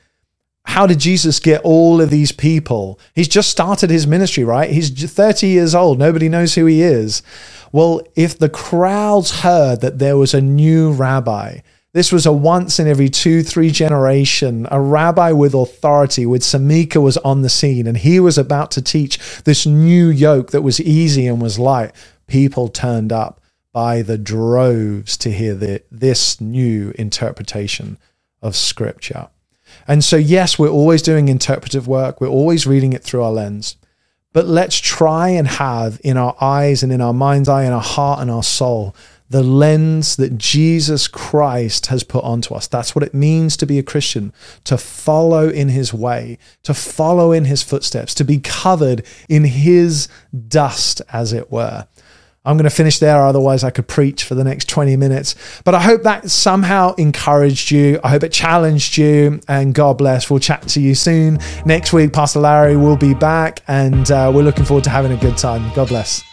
how 0.68 0.86
did 0.86 1.00
Jesus 1.00 1.40
get 1.40 1.62
all 1.62 2.02
of 2.02 2.10
these 2.10 2.34
people? 2.34 3.00
He's 3.16 3.30
just 3.30 3.50
started 3.50 3.90
his 3.90 4.06
ministry, 4.06 4.44
right? 4.44 4.70
He's 4.70 4.90
30 5.12 5.48
years 5.48 5.74
old. 5.74 5.98
Nobody 5.98 6.28
knows 6.28 6.56
who 6.56 6.66
he 6.66 6.82
is. 6.82 7.24
Well, 7.72 8.02
if 8.16 8.38
the 8.38 8.50
crowds 8.50 9.42
heard 9.42 9.80
that 9.82 10.00
there 10.00 10.18
was 10.18 10.34
a 10.34 10.42
new 10.42 10.92
rabbi, 10.92 11.60
this 11.94 12.12
was 12.12 12.26
a 12.26 12.34
once 12.34 12.80
in 12.80 12.88
every 12.88 13.08
two, 13.08 13.44
three 13.44 13.72
generation, 13.72 14.68
a 14.70 14.80
rabbi 14.80 15.32
with 15.32 15.54
authority, 15.54 16.26
with 16.26 16.42
Samika 16.42 17.02
was 17.02 17.18
on 17.18 17.42
the 17.42 17.50
scene, 17.50 17.88
and 17.88 17.98
he 17.98 18.20
was 18.20 18.38
about 18.38 18.70
to 18.72 18.82
teach 18.82 19.18
this 19.44 19.66
new 19.66 20.10
yoke 20.10 20.52
that 20.52 20.62
was 20.62 20.82
easy 20.82 21.28
and 21.28 21.42
was 21.42 21.58
light. 21.58 21.94
People 22.28 22.68
turned 22.68 23.14
up 23.14 23.42
by 23.78 24.02
the 24.02 24.18
droves 24.18 25.16
to 25.16 25.32
hear 25.32 25.54
the, 25.54 25.84
this 25.92 26.42
new 26.42 26.92
interpretation 26.98 27.96
of 28.42 28.56
Scripture. 28.56 29.28
And 29.88 30.04
so, 30.04 30.18
yes, 30.18 30.58
we're 30.58 30.68
always 30.68 31.04
doing 31.04 31.28
interpretive 31.28 31.88
work, 31.88 32.20
we're 32.20 32.28
always 32.28 32.66
reading 32.66 32.94
it 32.94 33.04
through 33.04 33.22
our 33.22 33.32
lens. 33.32 33.76
But 34.34 34.48
let's 34.48 34.80
try 34.80 35.30
and 35.30 35.48
have 35.48 36.02
in 36.04 36.18
our 36.18 36.36
eyes 36.42 36.82
and 36.82 36.92
in 36.92 37.02
our 37.02 37.14
mind's 37.14 37.48
eye 37.48 37.66
and 37.66 37.74
our 37.76 37.80
heart 37.80 38.20
and 38.20 38.32
our 38.32 38.42
soul 38.42 38.96
the 39.30 39.44
lens 39.44 40.16
that 40.16 40.40
Jesus 40.40 41.08
Christ 41.08 41.88
has 41.88 42.04
put 42.04 42.24
onto 42.24 42.56
us. 42.56 42.66
That's 42.66 42.96
what 42.96 43.04
it 43.04 43.14
means 43.14 43.58
to 43.58 43.66
be 43.68 43.78
a 43.78 43.84
Christian, 43.84 44.34
to 44.64 44.78
follow 44.78 45.50
in 45.50 45.70
his 45.70 45.94
way, 45.94 46.40
to 46.64 46.74
follow 46.74 47.32
in 47.32 47.46
his 47.46 47.62
footsteps, 47.62 48.14
to 48.16 48.24
be 48.24 48.40
covered 48.40 49.06
in 49.28 49.44
his 49.44 50.08
dust, 50.48 51.02
as 51.12 51.34
it 51.34 51.52
were. 51.52 51.88
I'm 52.48 52.56
going 52.56 52.64
to 52.64 52.70
finish 52.70 53.00
there, 53.00 53.22
otherwise, 53.26 53.66
I 53.66 53.72
could 53.72 53.88
preach 53.88 54.24
for 54.24 54.34
the 54.34 54.44
next 54.44 54.70
20 54.70 54.96
minutes. 54.96 55.36
But 55.66 55.76
I 55.76 55.82
hope 55.82 56.04
that 56.04 56.32
somehow 56.32 56.96
encouraged 56.96 57.72
you. 57.72 58.00
I 58.06 58.10
hope 58.10 58.24
it 58.24 58.32
challenged 58.32 58.98
you. 58.98 59.42
And 59.50 59.74
God 59.74 59.98
bless. 59.98 60.30
We'll 60.30 60.40
chat 60.40 60.66
to 60.70 60.82
you 60.82 60.96
soon. 60.96 61.40
Next 61.66 61.92
week, 61.92 62.14
Pastor 62.14 62.40
Larry 62.40 62.78
will 62.78 62.96
be 62.98 63.14
back, 63.14 63.62
and 63.68 64.10
uh, 64.10 64.32
we're 64.34 64.44
looking 64.44 64.64
forward 64.64 64.86
to 64.86 64.90
having 64.90 65.12
a 65.12 65.18
good 65.18 65.38
time. 65.38 65.72
God 65.76 65.90
bless. 65.90 66.27